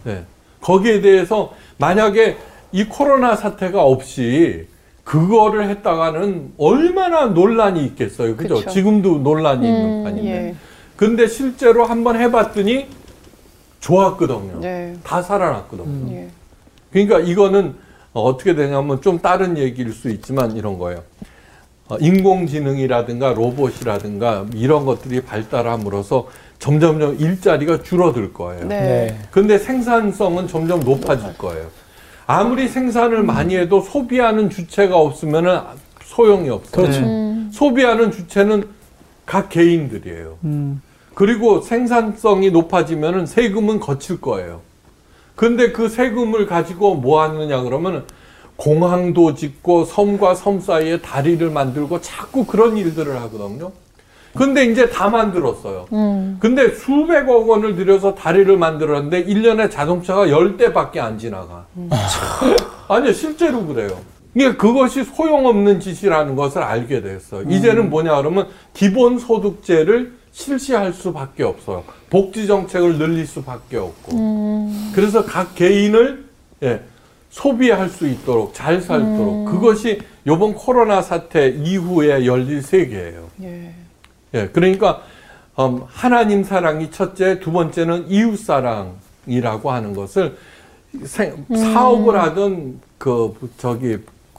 네. 0.06 0.23
거기에 0.62 1.01
대해서 1.01 1.53
만약에 1.77 2.38
이 2.71 2.86
코로나 2.86 3.36
사태가 3.36 3.84
없이 3.84 4.67
그거를 5.08 5.70
했다가는 5.70 6.56
얼마나 6.58 7.28
논란이 7.28 7.82
있겠어요. 7.86 8.36
그죠? 8.36 8.56
그쵸. 8.56 8.70
지금도 8.70 9.20
논란이 9.20 9.65
있는 9.65 10.00
음, 10.00 10.04
판인데. 10.04 10.30
예. 10.30 10.56
근데 10.98 11.28
실제로 11.28 11.86
한번 11.86 12.20
해봤더니 12.20 12.88
좋았거든요. 13.80 14.60
네. 14.60 14.98
다 15.06 15.22
살아났거든요. 15.22 16.13
예. 16.13 16.28
그러니까 16.91 17.20
이거는 17.20 17.76
어, 18.12 18.22
어떻게 18.22 18.54
되냐면 18.54 19.00
좀 19.02 19.20
다른 19.20 19.58
얘기일 19.58 19.93
수 19.93 20.10
있지만 20.10 20.58
이런 20.58 20.78
거예요. 20.78 21.04
어, 21.88 21.96
인공지능이라든가 22.02 23.32
로봇이라든가 23.34 24.48
이런 24.56 24.86
것들이 24.86 25.22
발달함으로써 25.22 26.28
점점점 26.60 27.15
일자리가 27.17 27.82
줄어들 27.82 28.34
거예요. 28.34 28.65
네. 28.65 29.17
근데 29.32 29.58
생산성은 29.58 30.50
점점 30.50 30.82
높아질 30.82 31.38
거예요. 31.38 31.67
아무리 32.27 32.67
생산을 32.67 33.23
많이 33.23 33.55
해도 33.55 33.79
소비하는 33.79 34.49
주체가 34.49 34.97
없으면 34.97 35.65
소용이 36.03 36.49
없어요. 36.49 36.83
그렇죠. 36.83 37.01
소비하는 37.51 38.11
주체는 38.11 38.67
각 39.25 39.49
개인들이에요. 39.49 40.37
음. 40.43 40.81
그리고 41.13 41.61
생산성이 41.61 42.51
높아지면 42.51 43.25
세금은 43.25 43.79
거칠 43.79 44.21
거예요. 44.21 44.61
근데 45.35 45.71
그 45.71 45.87
세금을 45.87 46.47
가지고 46.47 46.95
뭐 46.95 47.21
하느냐 47.21 47.61
그러면 47.61 48.05
공항도 48.57 49.35
짓고 49.35 49.85
섬과 49.85 50.35
섬 50.35 50.59
사이에 50.59 50.99
다리를 50.99 51.49
만들고 51.49 52.01
자꾸 52.01 52.45
그런 52.45 52.75
일들을 52.75 53.15
하거든요. 53.21 53.71
근데 54.38 54.65
이제 54.65 54.89
다 54.89 55.10
만들었어요. 55.10 55.88
근데 56.39 56.69
수백억 56.73 57.50
원을 57.50 57.76
들여서 57.76 58.15
다리를 58.15 58.56
만들었는데 58.58 59.26
1년에 59.26 59.71
자동차가 59.71 60.28
10대밖에 60.28 61.00
안 61.00 61.17
지나가. 61.17 61.65
아니요, 62.88 63.12
실제로 63.13 63.65
그래요. 63.65 63.89
그러니까 64.34 64.62
그것이 64.62 65.04
소용없는 65.04 65.80
짓이라는 65.80 66.36
것을 66.36 66.62
알게 66.62 67.02
됐어요. 67.02 67.50
이제는 67.50 67.89
뭐냐 67.89 68.15
그러면 68.17 68.47
기본소득제를 68.73 70.13
실시할 70.32 70.93
수밖에 70.93 71.43
없어요. 71.43 71.84
복지정책을 72.12 73.00
늘릴 73.00 73.26
수밖에 73.26 73.78
없고. 73.78 74.69
그래서 74.93 75.26
각 75.26 75.56
개인을 75.56 76.26
예, 76.63 76.82
소비할 77.32 77.89
수 77.89 78.08
있도록 78.08 78.54
잘 78.54 78.82
살도록 78.82 79.45
그것이 79.45 80.00
이번 80.26 80.54
코로나 80.54 81.02
사태 81.02 81.50
이후에 81.50 82.26
열릴 82.26 82.62
세계예요. 82.62 83.28
예. 83.43 83.66
예, 84.38 84.47
그러니까 84.50 85.02
음, 85.60 85.82
하나님 85.88 86.43
사랑이 86.43 86.91
첫째, 86.91 87.39
두 87.39 87.52
번째는 87.52 88.10
이웃 88.10 88.38
사랑이라고 88.38 89.71
하는 89.71 89.93
것을 89.95 90.38
생- 91.04 91.45
사업을 91.50 92.21
하든 92.21 92.80
그 92.97 93.34
저기 93.58 93.97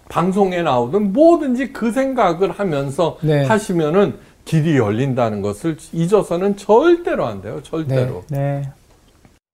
방송에 0.09 0.63
나오든 0.63 1.13
뭐든지 1.13 1.73
그 1.73 1.91
생각을 1.93 2.53
하면서 2.53 3.19
네. 3.21 3.45
하시면은 3.45 4.15
길이 4.45 4.79
열린다는 4.79 5.43
것을 5.43 5.77
잊어서는 5.93 6.57
절대로 6.57 7.27
안 7.27 7.43
돼요. 7.43 7.61
절대로. 7.63 8.25
네. 8.31 8.63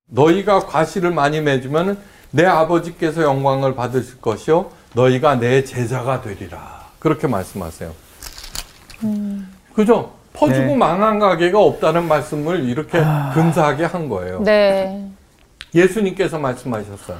너희가 0.07 0.61
과실을 0.67 1.11
많이 1.11 1.41
맺으면 1.41 1.99
내 2.31 2.45
아버지께서 2.45 3.23
영광을 3.23 3.75
받으실 3.75 4.21
것이요 4.21 4.71
너희가 4.95 5.37
내 5.41 5.65
제자가 5.65 6.21
되리라 6.21 6.85
그렇게 7.01 7.27
말씀하세요. 7.27 7.91
그죠? 9.75 10.13
퍼주고 10.35 10.67
네. 10.67 10.77
망한 10.77 11.19
가게가 11.19 11.59
없다는 11.59 12.07
말씀을 12.07 12.69
이렇게 12.69 12.99
근사하게 13.33 13.85
한 13.85 14.09
거예요. 14.09 14.43
네. 14.43 15.09
예수님께서 15.75 16.39
말씀하셨어요. 16.39 17.17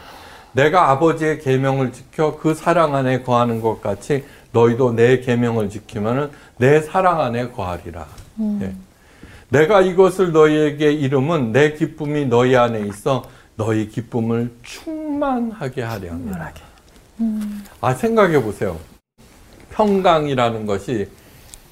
내가 0.53 0.91
아버지의 0.91 1.41
계명을 1.41 1.93
지켜 1.93 2.37
그 2.37 2.55
사랑 2.55 2.95
안에 2.95 3.23
거하는 3.23 3.61
것 3.61 3.81
같이 3.81 4.25
너희도 4.53 4.93
내 4.93 5.21
계명을 5.21 5.71
지키면은 5.71 6.31
내 6.59 6.81
사랑 6.81 7.21
안에 7.21 7.51
거하리라. 7.51 8.07
예. 8.61 8.73
내가 9.49 9.81
이것을 9.81 10.33
너희에게 10.33 10.93
이름은 10.93 11.53
내 11.53 11.73
기쁨이 11.73 12.27
너희 12.27 12.57
안에 12.57 12.81
있어 12.81 13.25
너희 13.57 13.89
기쁨을 13.89 14.53
충만하게 14.63 15.83
하려 15.83 16.11
함이라. 16.11 16.53
아 17.81 17.95
생각해 17.95 18.43
보세요. 18.43 18.77
평강이라는 19.73 20.67
것이 20.67 21.09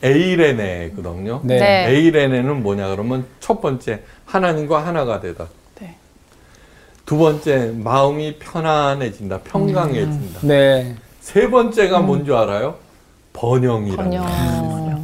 에이레네거든요. 0.03 1.41
네. 1.45 1.59
네. 1.59 1.91
에이레네는 1.91 2.63
뭐냐 2.63 2.89
그러면 2.89 3.25
첫 3.41 3.61
번째 3.61 4.03
하나님과 4.27 4.85
하나가 4.87 5.21
되다. 5.21 5.47
네. 5.81 5.97
두 7.07 7.19
번째 7.19 7.73
마음이 7.77 8.37
편안해진다. 8.39 9.41
평강해진다. 9.41 10.41
네. 10.43 10.97
세 11.21 11.49
번째가 11.49 12.01
뭔지 12.01 12.33
알아요? 12.33 12.77
번영이라는 13.33 14.11
번영. 14.11 14.25
거예요. 14.25 15.03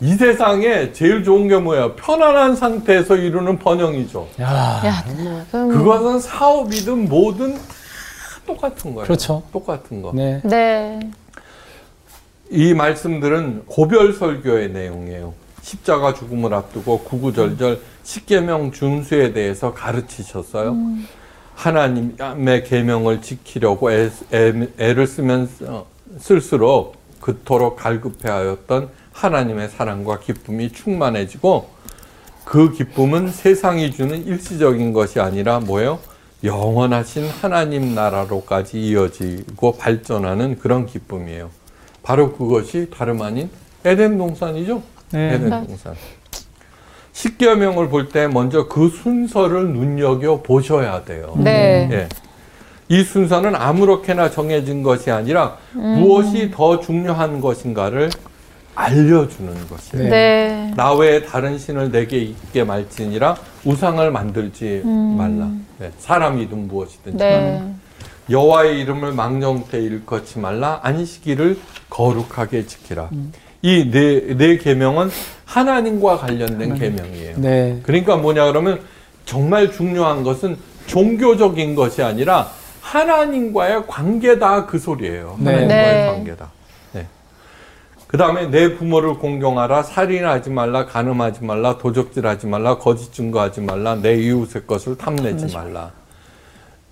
이 0.00 0.12
세상에 0.14 0.92
제일 0.92 1.24
좋은 1.24 1.48
게 1.48 1.56
뭐예요? 1.56 1.94
편안한 1.94 2.56
상태에서 2.56 3.16
이루는 3.16 3.58
번영이죠. 3.58 4.28
야. 4.40 4.82
야, 4.84 5.04
그럼 5.50 5.70
그것은 5.70 6.20
사업이든 6.20 7.08
뭐든 7.08 7.54
다 7.54 7.60
똑같은 8.46 8.94
거예요. 8.94 9.06
그렇죠. 9.06 9.42
똑같은 9.52 10.02
거. 10.02 10.12
네. 10.14 10.40
네. 10.44 11.00
이 12.50 12.74
말씀들은 12.74 13.64
고별 13.66 14.12
설교의 14.12 14.70
내용이에요. 14.70 15.34
십자가 15.62 16.12
죽음을 16.12 16.52
앞두고 16.52 17.00
구구절절 17.00 17.80
십계명 18.02 18.72
준수에 18.72 19.32
대해서 19.32 19.72
가르치셨어요. 19.72 20.76
하나님의 21.54 22.64
계명을 22.64 23.22
지키려고 23.22 23.90
애, 23.90 24.10
를 24.78 25.06
쓰면 25.06 25.48
어, 25.62 25.86
쓸수록 26.18 26.96
그토록 27.20 27.76
갈급해하였던 27.76 28.90
하나님의 29.12 29.70
사랑과 29.70 30.18
기쁨이 30.18 30.70
충만해지고 30.70 31.70
그 32.44 32.72
기쁨은 32.72 33.28
세상이 33.28 33.92
주는 33.92 34.26
일시적인 34.26 34.92
것이 34.92 35.20
아니라 35.20 35.60
뭐예요? 35.60 35.98
영원하신 36.42 37.26
하나님 37.30 37.94
나라로까지 37.94 38.78
이어지고 38.78 39.78
발전하는 39.78 40.58
그런 40.58 40.84
기쁨이에요. 40.84 41.48
바로 42.04 42.32
그것이 42.32 42.88
다름 42.96 43.22
아닌 43.22 43.50
에덴 43.84 44.16
동산이죠. 44.18 44.80
네. 45.10 45.34
에덴 45.34 45.50
동산. 45.66 45.94
십계명을 47.12 47.88
볼 47.88 48.10
때 48.10 48.28
먼저 48.28 48.68
그 48.68 48.88
순서를 48.88 49.70
눈여겨 49.70 50.42
보셔야 50.42 51.04
돼요. 51.04 51.34
네. 51.38 51.88
예. 51.90 52.08
이 52.88 53.02
순서는 53.02 53.56
아무렇게나 53.56 54.30
정해진 54.30 54.82
것이 54.82 55.10
아니라 55.10 55.56
무엇이 55.72 56.50
더 56.50 56.78
중요한 56.80 57.40
것인가를 57.40 58.10
알려주는 58.74 59.68
것이에요. 59.68 60.04
네. 60.04 60.10
네. 60.10 60.72
나 60.76 60.92
외에 60.92 61.22
다른 61.24 61.56
신을 61.58 61.90
내게 61.90 62.18
있게 62.18 62.64
말지니라 62.64 63.36
우상을 63.64 64.10
만들지 64.10 64.82
말라. 64.84 65.48
네, 65.78 65.90
사람이든 65.98 66.68
무엇이든 66.68 67.16
네. 67.16 67.62
여호와의 68.30 68.80
이름을 68.80 69.12
망령되 69.12 69.80
일컫지 69.80 70.38
말라. 70.38 70.80
안식일을 70.82 71.58
거룩하게 71.90 72.66
지키라. 72.66 73.10
이네네 73.62 74.58
계명은 74.58 75.10
하나님과 75.44 76.18
관련된 76.18 76.74
계명이에요. 76.74 77.36
네. 77.38 77.80
그러니까 77.82 78.16
뭐냐 78.16 78.46
그러면 78.46 78.80
정말 79.24 79.72
중요한 79.72 80.22
것은 80.22 80.56
종교적인 80.86 81.74
것이 81.74 82.02
아니라 82.02 82.50
하나님과의 82.82 83.86
관계다 83.86 84.66
그 84.66 84.78
소리예요. 84.78 85.36
네. 85.38 85.52
하나님과의 85.52 85.94
네. 85.94 86.06
관계다. 86.06 86.50
네. 86.92 87.06
그 88.06 88.18
다음에 88.18 88.46
내 88.46 88.76
부모를 88.76 89.14
공경하라, 89.14 89.82
살인하지 89.82 90.50
말라, 90.50 90.84
간음하지 90.84 91.44
말라, 91.44 91.78
도적질하지 91.78 92.46
말라, 92.46 92.78
거짓 92.78 93.12
증거하지 93.12 93.62
말라, 93.62 93.96
내 93.96 94.14
이웃의 94.14 94.66
것을 94.66 94.96
탐내지 94.96 95.54
말라. 95.54 95.90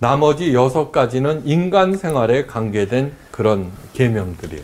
나머지 0.03 0.53
여섯 0.53 0.91
가지는 0.91 1.43
인간 1.45 1.95
생활에 1.95 2.45
관계된 2.45 3.13
그런 3.31 3.71
계명들이에요. 3.93 4.63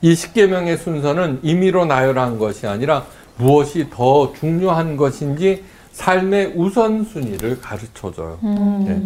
이 0.00 0.14
십계명의 0.14 0.78
순서는 0.78 1.40
임의로 1.42 1.84
나열한 1.84 2.38
것이 2.38 2.66
아니라 2.66 3.04
무엇이 3.36 3.90
더 3.90 4.32
중요한 4.32 4.96
것인지 4.96 5.64
삶의 5.92 6.54
우선순위를 6.56 7.60
가르쳐줘요. 7.60 8.38
예. 8.88 9.02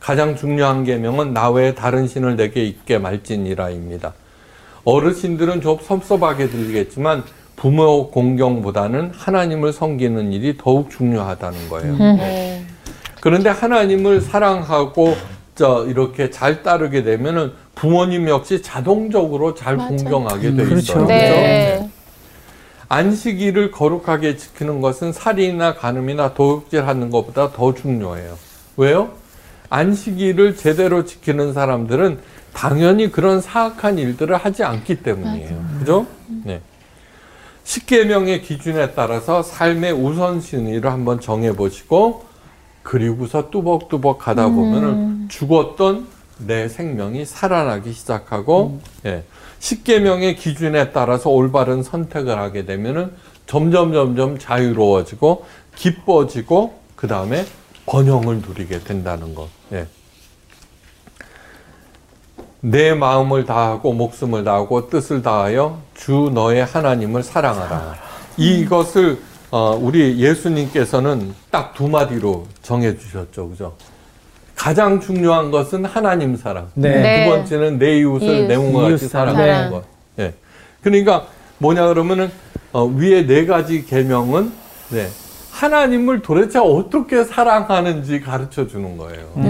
가장 0.00 0.34
중요한 0.34 0.84
계명은 0.84 1.34
나 1.34 1.50
외에 1.50 1.74
다른 1.74 2.08
신을 2.08 2.36
내게 2.36 2.64
있게 2.64 2.96
말지니라입니다. 2.96 4.14
어르신들은 4.84 5.60
좀 5.60 5.76
섭섭하게 5.78 6.48
들리겠지만 6.48 7.22
부모 7.56 8.10
공경보다는 8.10 9.12
하나님을 9.14 9.74
섬기는 9.74 10.32
일이 10.32 10.56
더욱 10.56 10.90
중요하다는 10.90 11.68
거예요. 11.68 11.96
네. 11.98 12.61
그런데 13.22 13.50
하나님을 13.50 14.20
사랑하고 14.20 15.16
저 15.54 15.86
이렇게 15.86 16.30
잘 16.30 16.64
따르게 16.64 17.04
되면은 17.04 17.52
부모님 17.76 18.28
역시 18.28 18.62
자동적으로 18.62 19.54
잘 19.54 19.76
맞아요. 19.76 19.96
공경하게 19.96 20.56
돼 20.56 20.64
그렇죠. 20.64 20.80
있어요. 20.80 21.06
네. 21.06 21.74
그죠? 21.76 21.90
안식일을 22.88 23.70
거룩하게 23.70 24.36
지키는 24.36 24.80
것은 24.80 25.12
살인이나 25.12 25.74
간음이나 25.74 26.34
도둑질하는 26.34 27.10
것보다 27.10 27.52
더 27.52 27.72
중요해요. 27.72 28.36
왜요? 28.76 29.12
안식일을 29.70 30.56
제대로 30.56 31.04
지키는 31.04 31.52
사람들은 31.52 32.18
당연히 32.52 33.12
그런 33.12 33.40
사악한 33.40 33.98
일들을 33.98 34.36
하지 34.36 34.64
않기 34.64 35.04
때문이에요. 35.04 35.64
그죠? 35.78 36.06
네. 36.44 36.60
십계명의 37.62 38.42
기준에 38.42 38.90
따라서 38.94 39.44
삶의 39.44 39.92
우선순위를 39.92 40.90
한번 40.90 41.20
정해 41.20 41.52
보시고 41.52 42.31
그리고서 42.82 43.50
뚜벅뚜벅 43.50 44.18
가다 44.18 44.48
보면 44.48 44.84
은 44.84 45.28
죽었던 45.28 46.06
내 46.38 46.68
생명이 46.68 47.24
살아나기 47.24 47.92
시작하고 47.92 48.80
예. 49.06 49.24
십계명의 49.60 50.36
기준에 50.36 50.90
따라서 50.90 51.30
올바른 51.30 51.82
선택을 51.82 52.36
하게 52.38 52.64
되면은 52.64 53.12
점점 53.46 53.92
점점 53.92 54.38
자유로워지고 54.38 55.44
기뻐지고 55.76 56.80
그 56.96 57.06
다음에 57.06 57.44
번영을 57.86 58.40
누리게 58.40 58.80
된다는 58.80 59.34
것. 59.34 59.48
예. 59.72 59.86
내 62.60 62.94
마음을 62.94 63.44
다하고 63.44 63.92
목숨을 63.92 64.44
다하고 64.44 64.88
뜻을 64.88 65.22
다하여 65.22 65.80
주 65.94 66.30
너의 66.32 66.64
하나님을 66.64 67.22
사랑하라. 67.22 67.96
이것을 68.36 69.20
어, 69.52 69.78
우리 69.80 70.18
예수님께서는 70.18 71.34
딱 71.50 71.74
두 71.74 71.86
마디로 71.88 72.46
정해 72.62 72.96
주셨죠. 72.96 73.50
그죠? 73.50 73.74
가장 74.56 74.98
중요한 75.00 75.50
것은 75.50 75.84
하나님 75.84 76.36
사랑. 76.36 76.68
네. 76.74 77.00
네. 77.02 77.24
두 77.24 77.30
번째는 77.30 77.78
내 77.78 77.98
이웃을 77.98 78.28
이웃. 78.28 78.46
내 78.48 78.56
몸과 78.56 78.90
같이 78.90 79.08
사랑. 79.08 79.34
사랑하는 79.34 79.64
네. 79.64 79.70
것. 79.70 79.84
예. 80.20 80.34
그러니까 80.82 81.26
뭐냐 81.58 81.86
그러면은 81.88 82.30
어, 82.72 82.84
위에 82.84 83.26
네 83.26 83.44
가지 83.46 83.84
계명은 83.84 84.52
네. 84.90 85.08
하나님을 85.50 86.22
도대체 86.22 86.58
어떻게 86.58 87.24
사랑하는지 87.24 88.20
가르쳐 88.20 88.66
주는 88.66 88.96
거예요. 88.96 89.32
음. 89.36 89.42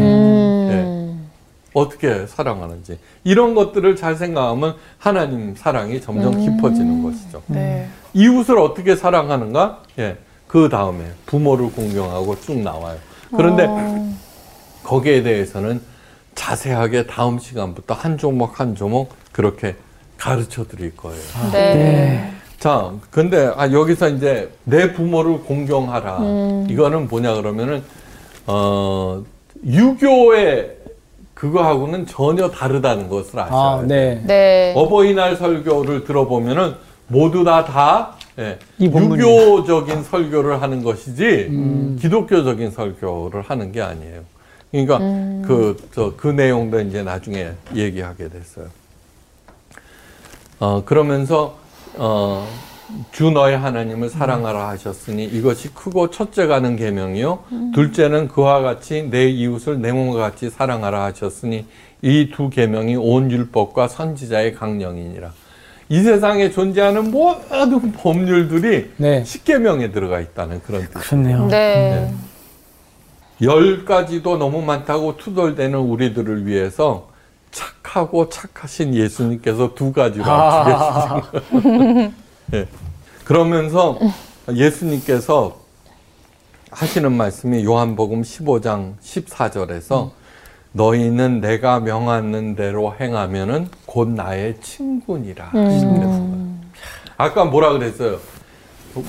어떻게 1.74 2.26
사랑하는지 2.26 2.98
이런 3.24 3.54
것들을 3.54 3.96
잘 3.96 4.16
생각하면 4.16 4.76
하나님 4.98 5.54
사랑이 5.54 6.00
점점 6.00 6.38
깊어지는 6.38 7.02
것이죠. 7.02 7.42
네. 7.46 7.88
이웃을 8.14 8.58
어떻게 8.58 8.96
사랑하는가? 8.96 9.82
예. 9.98 10.16
그 10.46 10.68
다음에 10.68 11.04
부모를 11.24 11.70
공경하고 11.72 12.38
쭉 12.40 12.58
나와요. 12.58 12.98
그런데 13.34 13.66
거기에 14.82 15.22
대해서는 15.22 15.80
자세하게 16.34 17.06
다음 17.06 17.38
시간부터 17.38 17.94
한 17.94 18.18
조목 18.18 18.60
한 18.60 18.74
조목 18.74 19.14
그렇게 19.32 19.76
가르쳐 20.18 20.64
드릴 20.66 20.94
거예요. 20.94 21.20
네. 21.52 22.32
자, 22.58 22.92
근데 23.10 23.50
아, 23.56 23.72
여기서 23.72 24.10
이제 24.10 24.50
내 24.64 24.92
부모를 24.92 25.40
공경하라. 25.40 26.18
음. 26.18 26.66
이거는 26.70 27.08
뭐냐 27.08 27.34
그러면은 27.34 27.82
어 28.46 29.22
유교의 29.64 30.81
그거하고는 31.43 32.07
전혀 32.07 32.49
다르다는 32.49 33.09
것을 33.09 33.40
아셔야 33.40 33.61
아, 33.61 33.76
돼요. 33.78 33.86
네. 33.88 34.22
네. 34.24 34.74
어버이날 34.76 35.34
설교를 35.34 36.05
들어보면은 36.05 36.74
모두 37.09 37.43
다다 37.43 38.12
예. 38.38 38.61
유교적인 38.80 40.05
설교를 40.05 40.62
하는 40.62 40.84
것이지 40.84 41.97
기독교적인 42.01 42.70
설교를 42.70 43.43
하는 43.43 43.72
게 43.72 43.82
아니에요. 43.82 44.20
그러니까 44.70 44.99
그저그 45.49 46.28
내용도 46.28 46.80
이제 46.80 47.03
나중에 47.03 47.51
얘기하게 47.74 48.28
됐어요. 48.28 48.66
어 50.61 50.84
그러면서 50.84 51.57
어 51.97 52.47
주 53.12 53.30
너의 53.30 53.59
하나님을 53.59 54.09
사랑하라 54.09 54.68
하셨으니 54.68 55.24
이것이 55.24 55.72
크고 55.74 56.11
첫째 56.11 56.47
가는 56.47 56.76
계명이요 56.76 57.45
둘째는 57.74 58.28
그와 58.28 58.61
같이 58.62 59.09
내 59.11 59.28
이웃을 59.28 59.80
내 59.80 59.93
몸과 59.93 60.18
같이 60.18 60.51
사랑하라 60.51 61.05
하셨으니 61.05 61.66
이 62.03 62.30
두 62.34 62.51
계명이 62.51 62.97
온 62.97 63.30
율법과 63.30 63.86
선지자의 63.88 64.55
강령이니라. 64.55 65.32
이 65.88 66.03
세상에 66.03 66.51
존재하는 66.51 67.11
모든 67.11 67.93
법률들이 67.93 68.90
네. 68.97 69.24
십계명에 69.24 69.93
들어가 69.93 70.20
있다는 70.20 70.62
그런 70.62 70.82
뜻. 70.82 70.95
그렇네요. 70.95 71.47
네. 71.47 72.12
열 73.43 73.84
가지도 73.84 74.36
너무 74.36 74.62
많다고 74.62 75.16
투덜대는 75.16 75.78
우리들을 75.78 76.47
위해서 76.47 77.09
착하고 77.51 78.28
착하신 78.28 78.95
예수님께서 78.95 79.74
두 79.74 79.93
가지로 79.93 80.24
아. 80.26 81.20
합치게 81.20 82.12
예. 82.55 82.66
그러면서 83.24 83.98
예수님께서 84.52 85.56
하시는 86.70 87.12
말씀이 87.12 87.64
요한복음 87.64 88.22
15장 88.22 88.94
14절에서 89.02 90.10
너희는 90.72 91.40
내가 91.40 91.80
명하는 91.80 92.56
대로 92.56 92.94
행하면은 92.98 93.68
곧 93.84 94.08
나의 94.08 94.56
친구니라. 94.60 95.46
하시면서 95.52 96.32
아까 97.18 97.44
뭐라 97.44 97.72
그랬어요? 97.72 98.18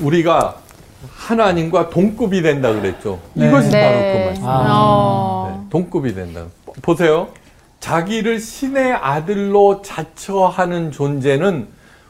우리가 0.02 0.58
하나님과 1.16 1.90
동급이 1.90 2.42
된다 2.42 2.74
그랬죠. 2.74 3.20
네. 3.34 3.48
이것이 3.48 3.70
네. 3.70 3.82
바로 3.82 4.00
그 4.00 4.26
말씀. 4.26 4.44
어. 4.46 5.58
네, 5.64 5.70
동급이 5.70 6.14
된다. 6.14 6.46
보세요. 6.82 7.30
자기를 7.80 8.40
신의 8.40 8.94
아들로 8.94 9.82
자처하는 9.82 10.92
존재는 10.92 11.68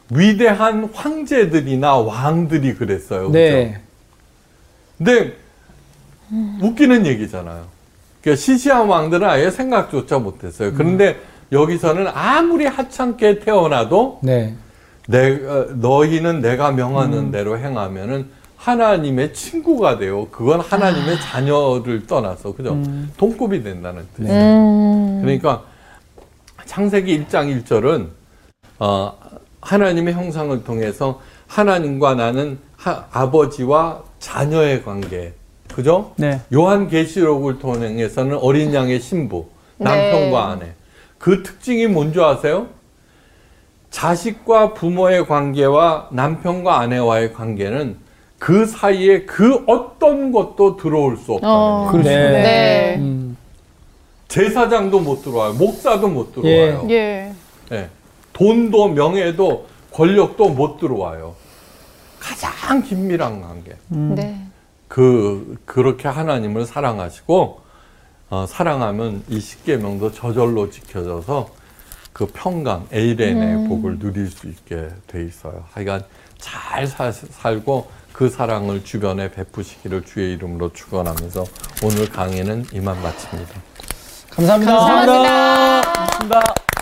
위대한 0.10 0.90
황제들이나 0.94 1.98
왕들이 1.98 2.76
그랬어요. 2.76 3.28
그죠? 3.28 3.32
네. 3.34 3.80
근데 4.98 5.34
웃기는 6.62 7.06
얘기잖아요. 7.06 7.66
그러니까 8.22 8.42
시시한 8.42 8.88
왕들은 8.88 9.28
아예 9.28 9.52
생각조차 9.52 10.20
못했어요. 10.20 10.74
그런데 10.74 11.20
여기서는 11.52 12.08
아무리 12.14 12.66
하찮게 12.66 13.40
태어나도 13.40 14.20
네. 14.24 14.56
내, 15.08 15.46
어, 15.46 15.68
너희는 15.74 16.42
내가 16.42 16.72
명하는 16.72 17.32
대로 17.32 17.58
행하면은 17.58 18.28
하나님의 18.56 19.34
친구가 19.34 19.98
돼요. 19.98 20.30
그건 20.32 20.62
하나님의 20.62 21.20
자녀를 21.20 22.08
떠나서 22.08 22.54
그죠? 22.56 22.82
동급이 23.18 23.62
된다는 23.62 24.08
뜻이에요. 24.16 24.34
음. 24.34 25.22
그러니까 25.22 25.64
창세기 26.66 27.26
1장 27.26 27.64
1절은 27.66 28.08
어, 28.80 29.18
하나님의 29.68 30.14
형상을 30.14 30.64
통해서 30.64 31.22
하나님과 31.48 32.16
나는 32.16 32.60
하- 32.78 33.06
아버지와 33.12 34.02
자녀의 34.20 34.84
관계, 34.84 35.34
그죠? 35.74 36.12
네. 36.18 36.42
요한 36.54 36.88
계시록을 36.88 37.60
통해서는 37.60 38.38
어린 38.38 38.74
양의 38.74 39.00
신부, 39.00 39.46
네. 39.78 39.86
남편과 39.86 40.48
아내. 40.52 40.68
그 41.18 41.42
특징이 41.44 41.88
뭔지 41.88 42.20
아세요? 42.22 42.68
자식과 43.90 44.74
부모의 44.74 45.28
관계와 45.28 46.10
남편과 46.12 46.80
아내와의 46.80 47.34
관계는 47.34 47.98
그 48.40 48.66
사이에 48.66 49.24
그 49.24 49.64
어떤 49.68 50.32
것도 50.32 50.76
들어올 50.78 51.16
수 51.16 51.34
없다는 51.34 51.56
어. 51.56 51.88
거예요. 51.92 52.04
네. 52.04 52.32
네. 52.42 52.96
음. 52.98 53.38
제사장도 54.28 55.00
못 55.00 55.22
들어와요. 55.24 55.54
목사도 55.54 56.08
못 56.10 56.34
들어와요. 56.34 56.88
예. 56.90 57.32
예. 57.72 57.90
돈도 58.34 58.90
명예도 58.90 59.68
권력도 59.92 60.50
못 60.50 60.80
들어와요. 60.80 61.36
가장 62.20 62.82
긴밀한 62.82 63.42
관계. 63.42 63.76
네. 63.90 64.40
그 64.88 65.58
그렇게 65.66 66.08
하나님을 66.08 66.66
사랑하시고 66.66 67.62
어, 68.30 68.46
사랑하면 68.48 69.24
이 69.28 69.40
십계명도 69.40 70.12
저절로 70.14 70.70
지켜져서 70.70 71.50
그 72.14 72.28
평강 72.28 72.88
에이렌의 72.92 73.68
복을 73.68 74.00
누릴 74.00 74.30
수 74.30 74.48
있게 74.48 74.90
돼 75.08 75.24
있어요. 75.26 75.64
하여간 75.74 76.04
잘 76.40 76.86
사- 76.88 77.12
살고 77.12 77.90
그 78.14 78.30
사랑을 78.30 78.84
주변에 78.84 79.32
베푸시기를 79.32 80.06
주의 80.06 80.34
이름으로 80.34 80.72
축원하면서 80.74 81.44
오늘 81.84 82.08
강의는 82.10 82.66
이만 82.72 83.02
마칩니다. 83.02 83.52
감사합니다. 84.30 84.76
감사합니다. 84.78 85.82
고맙습니다. 85.82 86.40
아 86.40 86.73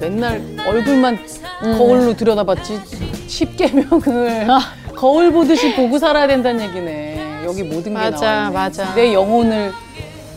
맨날 0.00 0.42
얼굴만 0.66 1.18
거울로 1.78 2.14
들여다봤지 2.14 2.80
십계명을 3.28 4.46
거울 4.94 5.32
보듯이 5.32 5.74
보고 5.74 5.98
살아야 5.98 6.26
된다는 6.26 6.68
얘기네. 6.68 7.42
여기 7.44 7.62
모든 7.62 7.92
게 7.94 7.98
맞아, 7.98 8.26
나와. 8.26 8.50
맞아. 8.50 8.94
내 8.94 9.12
영혼을 9.12 9.72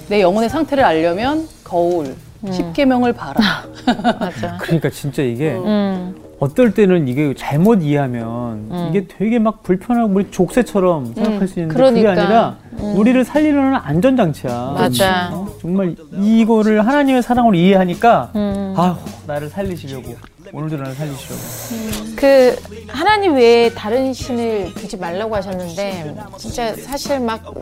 내 0.07 0.21
영혼의 0.21 0.49
상태를 0.49 0.83
알려면 0.83 1.47
거울 1.63 2.15
십계명을 2.51 3.13
봐라. 3.13 3.65
맞아. 4.19 4.57
그러니까 4.59 4.89
진짜 4.89 5.21
이게 5.21 5.51
음. 5.51 6.15
어떨 6.39 6.73
때는 6.73 7.07
이게 7.07 7.33
잘못 7.35 7.83
이해하면 7.83 8.89
이게 8.89 9.05
되게 9.07 9.39
막 9.39 9.61
불편하고 9.61 10.13
우리 10.13 10.31
족쇄처럼 10.31 11.13
생각할 11.13 11.47
수 11.47 11.59
있는데 11.59 11.73
그게 11.81 12.01
그러니까. 12.01 12.11
아니라 12.23 12.57
우리를 12.95 13.23
살리는 13.25 13.75
안전장치야. 13.75 14.75
맞아. 14.77 15.29
어? 15.33 15.47
정말 15.61 15.95
이거를 16.21 16.85
하나님의 16.85 17.21
사랑으로 17.23 17.55
이해하니까 17.55 18.31
음. 18.35 18.73
아휴 18.77 18.95
나를 19.27 19.49
살리시려고 19.49 20.15
오늘도 20.51 20.77
나를 20.77 20.95
살리시려고. 20.95 22.15
그 22.15 22.55
하나님 22.87 23.35
외에 23.35 23.69
다른 23.73 24.13
신을 24.13 24.73
두지 24.73 24.97
말라고 24.97 25.35
하셨는데 25.35 26.15
진짜 26.37 26.75
사실 26.75 27.19
막 27.19 27.53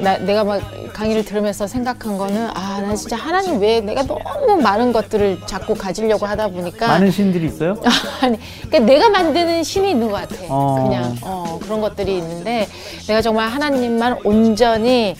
나, 0.00 0.16
내가 0.18 0.44
막 0.44 0.62
강의를 0.92 1.24
들으면서 1.24 1.66
생각한 1.66 2.16
거는 2.18 2.48
아난 2.54 2.96
진짜 2.96 3.16
하나님 3.16 3.60
외에 3.60 3.80
내가 3.80 4.02
너무 4.02 4.56
많은 4.60 4.92
것들을 4.92 5.40
자꾸 5.46 5.74
가지려고 5.74 6.26
하다 6.26 6.48
보니까 6.48 6.88
많은 6.88 7.10
신들이 7.10 7.46
있어요? 7.46 7.80
아니 8.22 8.38
그러니까 8.62 8.78
내가 8.80 9.10
만드는 9.10 9.62
신이 9.62 9.90
있는 9.90 10.10
것 10.10 10.14
같아 10.14 10.36
어. 10.48 10.84
그냥 10.84 11.16
어, 11.22 11.58
그런 11.62 11.80
것들이 11.80 12.18
있는데 12.18 12.66
내가 13.06 13.20
정말 13.20 13.48
하나님만 13.48 14.18
온전히 14.24 15.14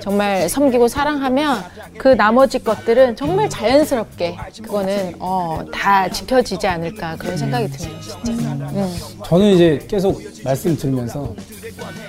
정말 0.00 0.48
섬기고 0.48 0.88
사랑하면 0.88 1.62
그 1.98 2.08
나머지 2.08 2.58
것들은 2.62 3.16
정말 3.16 3.48
자연스럽게 3.50 4.36
그거는 4.62 5.14
어, 5.18 5.60
다 5.72 6.08
지켜지지 6.08 6.66
않을까 6.66 7.16
그런 7.16 7.36
생각이 7.36 7.68
드네요. 7.70 8.00
진짜. 8.00 8.32
음. 8.32 8.96
저는 9.24 9.46
이제 9.54 9.78
계속 9.88 10.20
말씀 10.44 10.76
들으면서 10.76 11.34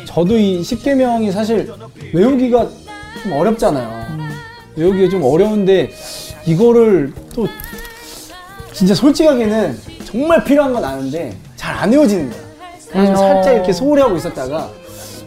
저도 0.05 0.37
이 0.37 0.63
십계명이 0.63 1.31
사실 1.31 1.71
외우기가 2.13 2.67
좀 3.23 3.33
어렵잖아요. 3.33 4.07
외우기가 4.75 5.09
좀 5.09 5.23
어려운데 5.23 5.89
이거를 6.45 7.13
또 7.33 7.47
진짜 8.73 8.93
솔직하게는 8.95 9.77
정말 10.05 10.43
필요한 10.43 10.73
건 10.73 10.83
아는데 10.85 11.35
잘 11.55 11.75
안 11.75 11.91
외워지는 11.91 12.29
거야. 12.29 12.41
그래서 12.91 13.15
살짝 13.15 13.53
이렇게 13.53 13.71
소홀히 13.71 14.01
하고 14.01 14.15
있었다가 14.17 14.69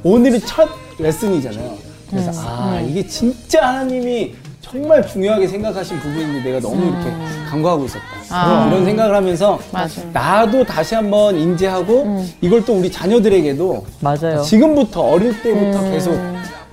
오늘이 0.02 0.40
첫 0.40 0.68
레슨이잖아요. 0.98 1.91
그래서 2.12 2.30
아 2.44 2.78
이게 2.86 3.06
진짜 3.06 3.66
하나님이 3.68 4.34
정말 4.60 5.06
중요하게 5.06 5.48
생각하신 5.48 5.98
부분인데 6.00 6.42
내가 6.42 6.60
너무 6.60 6.86
이렇게 6.86 7.10
간과하고 7.50 7.86
있었다. 7.86 8.04
아. 8.30 8.66
이런 8.68 8.84
생각을 8.84 9.14
하면서 9.14 9.58
맞아요. 9.70 9.88
나도 10.12 10.64
다시 10.64 10.94
한번 10.94 11.36
인지하고 11.38 12.24
이걸 12.40 12.64
또 12.64 12.74
우리 12.74 12.90
자녀들에게도 12.90 13.86
맞아요. 14.00 14.42
지금부터 14.42 15.00
어릴 15.00 15.42
때부터 15.42 15.82
계속 15.90 16.18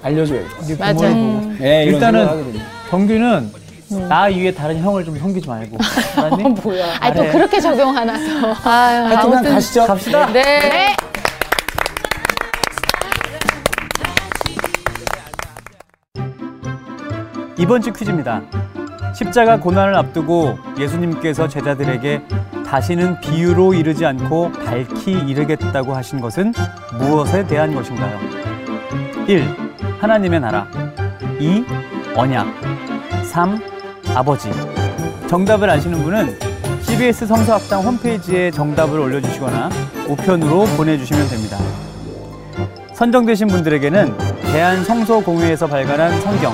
알려줘야겠다. 0.01 0.93
맞아요. 0.93 1.51
네, 1.59 1.85
일단은. 1.85 2.59
경규는 2.89 3.51
나 4.07 4.29
이외에 4.29 4.53
다른 4.53 4.79
형을 4.79 5.03
좀 5.03 5.17
섬기지 5.17 5.47
말고. 5.47 5.77
알았니? 6.15 6.43
뭐야. 6.43 6.85
아, 6.99 7.13
또 7.13 7.23
그렇게 7.31 7.59
적용하나 7.59 8.13
또. 8.13 8.69
아유, 8.69 9.05
하여튼 9.05 9.29
그냥 9.29 9.43
가시죠. 9.55 9.85
갑시다. 9.85 10.31
네. 10.31 10.95
이번 17.59 17.81
주 17.81 17.91
퀴즈입니다. 17.91 18.41
십자가 19.13 19.59
고난을 19.59 19.93
앞두고 19.93 20.57
예수님께서 20.79 21.49
제자들에게 21.49 22.21
다시는 22.65 23.19
비유로 23.19 23.73
이르지 23.73 24.05
않고 24.05 24.53
밝히 24.53 25.11
이르겠다고 25.11 25.93
하신 25.93 26.21
것은 26.21 26.53
무엇에 26.97 27.45
대한 27.45 27.75
것인가요? 27.75 28.17
1. 29.27 29.43
하나님의 29.99 30.39
나라 30.39 30.67
2. 31.37 31.65
언약 32.15 32.47
3. 33.25 33.59
아버지 34.15 34.49
정답을 35.27 35.69
아시는 35.69 36.01
분은 36.01 36.39
CBS 36.83 37.27
성서학당 37.27 37.81
홈페이지에 37.81 38.51
정답을 38.51 38.97
올려주시거나 38.97 39.69
우편으로 40.07 40.63
보내주시면 40.77 41.27
됩니다. 41.27 41.57
선정되신 42.93 43.47
분들에게는 43.47 44.17
대한성서공회에서 44.43 45.67
발간한 45.67 46.21
성경, 46.21 46.53